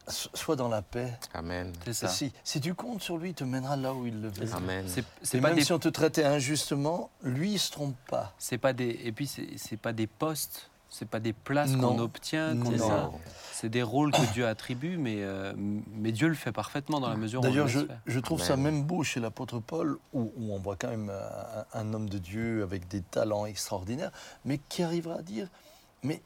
[0.08, 1.12] so- sois dans la paix.
[1.34, 1.70] Amen.
[1.84, 2.08] c'est ça.
[2.08, 4.50] Si, si tu comptes sur lui, il te mènera là où il le veut.
[4.54, 4.86] Amen.
[4.88, 7.96] C'est Et c'est pas même des si on te traitait injustement, lui, il se trompe
[8.08, 8.32] pas.
[8.38, 11.98] c'est pas des et puis c'est c'est pas des postes c'est pas des places qu'on
[11.98, 13.10] obtient a.
[13.52, 17.16] c'est des rôles que Dieu attribue mais euh, mais Dieu le fait parfaitement dans la
[17.16, 20.52] mesure où on le D'ailleurs, je, trouve ça même beau chez l'apôtre Paul, où, où
[20.52, 24.12] on voit quand même un, un homme de Dieu avec des talents extraordinaires,
[24.44, 25.48] mais qui arrivera à dire,
[26.02, 26.22] mais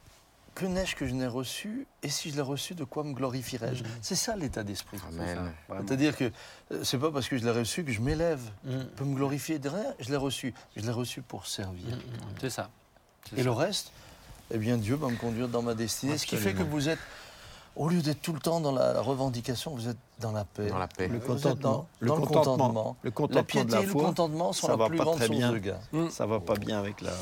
[0.55, 3.85] que n'ai-je que je n'ai reçu, et si je l'ai reçu, de quoi me glorifierais-je
[4.03, 4.99] C'est ça l'état d'esprit.
[5.69, 6.31] C'est-à-dire que
[6.73, 8.43] euh, c'est pas parce que je l'ai reçu que je m'élève.
[8.65, 8.71] Mm.
[8.81, 10.53] Je peux me glorifier de rien, je l'ai reçu.
[10.77, 11.99] Je l'ai reçu pour servir.
[12.41, 12.71] c'est ça
[13.33, 13.43] Et ça.
[13.43, 13.93] le reste,
[14.51, 16.19] eh bien, Dieu va me conduire dans ma destinée.
[16.19, 16.99] Ce qui fait que vous êtes,
[17.77, 20.69] au lieu d'être tout le temps dans la, la revendication, vous êtes dans la paix.
[20.69, 21.09] Dans la paix.
[21.09, 21.61] Le contentement.
[21.61, 22.97] dans, le contentement.
[23.03, 24.99] Le La contentement piété de la et le foi, contentement sont ça la va plus
[24.99, 25.53] pas grande très source bien.
[25.53, 25.79] de gain.
[25.93, 26.11] Mm.
[26.11, 27.13] ça va pas bien avec la.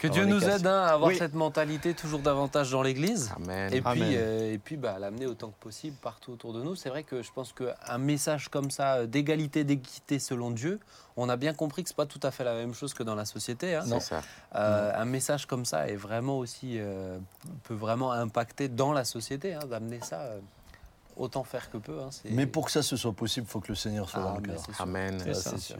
[0.00, 1.18] Que Dieu nous aide hein, à avoir Oui.
[1.18, 3.30] cette mentalité toujours davantage dans l'Église.
[3.36, 3.72] Amen.
[3.72, 4.14] Et puis, Amen.
[4.16, 6.74] euh, et puis bah, l'amener autant que possible partout autour de nous.
[6.74, 10.80] C'est vrai que je pense qu'un message comme ça, euh, d'égalité, d'équité selon Dieu,
[11.18, 13.02] on a bien compris que ce n'est pas tout à fait la même chose que
[13.02, 13.74] dans la société.
[13.74, 13.84] hein.
[13.86, 14.22] C'est ça.
[14.54, 17.18] Euh, un message comme ça est vraiment aussi, euh,
[17.64, 20.20] peut vraiment impacter dans la société, hein, d'amener ça.
[20.20, 20.40] euh,
[21.16, 22.00] autant faire que peu.
[22.00, 24.28] hein, Mais pour que ça ce soit possible, il faut que le Seigneur soit Ah,
[24.30, 24.62] dans le cœur.
[24.64, 24.82] c'est sûr.
[24.82, 25.22] Amen.
[25.34, 25.76] C'est sûr.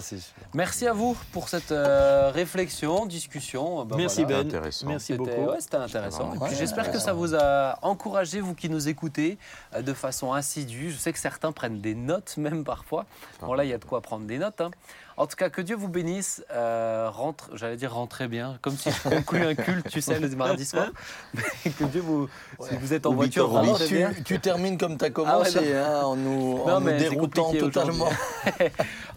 [0.00, 0.18] Sûr.
[0.54, 3.84] Merci à vous pour cette euh, réflexion, discussion.
[3.84, 4.42] Ben Merci voilà.
[4.42, 4.46] Ben.
[4.48, 4.86] Intéressant.
[4.86, 5.50] Merci C'était- beaucoup.
[5.50, 6.32] ouais, c'était intéressant.
[6.56, 9.38] J'espère que ça vous a encouragé, vous qui nous écoutez,
[9.74, 10.90] euh, de façon assidue.
[10.92, 13.06] Je sais que certains prennent des notes même parfois.
[13.40, 14.60] Bon là, il y a de quoi prendre des notes.
[14.60, 14.70] hein.
[15.16, 16.44] En tout cas, que Dieu vous bénisse.
[16.50, 20.28] Euh, rentre, j'allais dire rentrez bien, comme si je concluais un culte, tu sais, le
[20.30, 20.88] mardi soir.
[21.34, 22.28] Mais que Dieu vous,
[22.60, 24.12] si vous êtes en Ou voiture, Victor rentrez bien.
[24.12, 26.86] Tu, tu termines comme tu as Ah commencé, ouais, hein, en nous, Non, en nous
[26.86, 28.08] mais c'est déroutant totalement.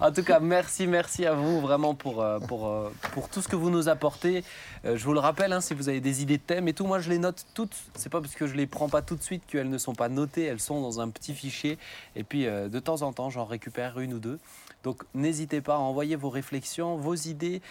[0.02, 3.48] En tout cas, merci, merci à vous vraiment pour, euh, pour, euh, pour tout ce
[3.48, 4.44] que vous nous apportez.
[4.84, 7.00] Je vous le rappelle, hein, si vous avez des idées de thèmes et tout, moi
[7.00, 7.74] je les note toutes.
[7.96, 10.10] C'est pas parce que je les prends pas tout de suite qu'elles ne sont pas
[10.10, 11.80] notées, elles sont dans un petit fichier.
[12.18, 14.38] Et puis de temps en temps, j'en récupère une ou deux.
[14.86, 17.64] Donc n'hésitez pas à envoyer vos réflexions, vos idées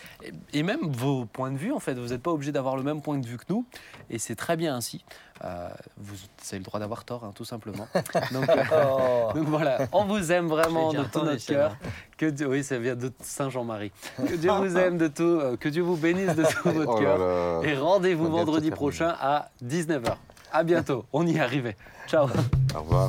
[0.53, 1.73] et, même vos points de vue.
[1.73, 3.65] En fait, vous n'êtes pas obligé d'avoir le même point de vue que nous,
[4.11, 5.05] et c'est très bien ainsi.
[5.45, 6.17] Euh, vous
[6.51, 7.87] avez le droit d'avoir tort, hein, tout simplement.
[8.33, 9.33] Donc, euh, Oh.
[9.33, 11.77] donc voilà, on vous aime vraiment de tout notre cœur.
[12.17, 13.93] Que Dieu, oui, ça vient de Saint Jean-Marie.
[14.17, 17.01] Que Dieu vous aime de tout, euh, que Dieu vous bénisse de tout votre Oh
[17.01, 17.65] là cœur.
[17.65, 20.17] Et rendez-vous vendredi prochain à 19h.
[20.53, 21.77] À bientôt, on y est arrivé.
[22.09, 22.27] Ciao.
[22.75, 23.09] Au revoir.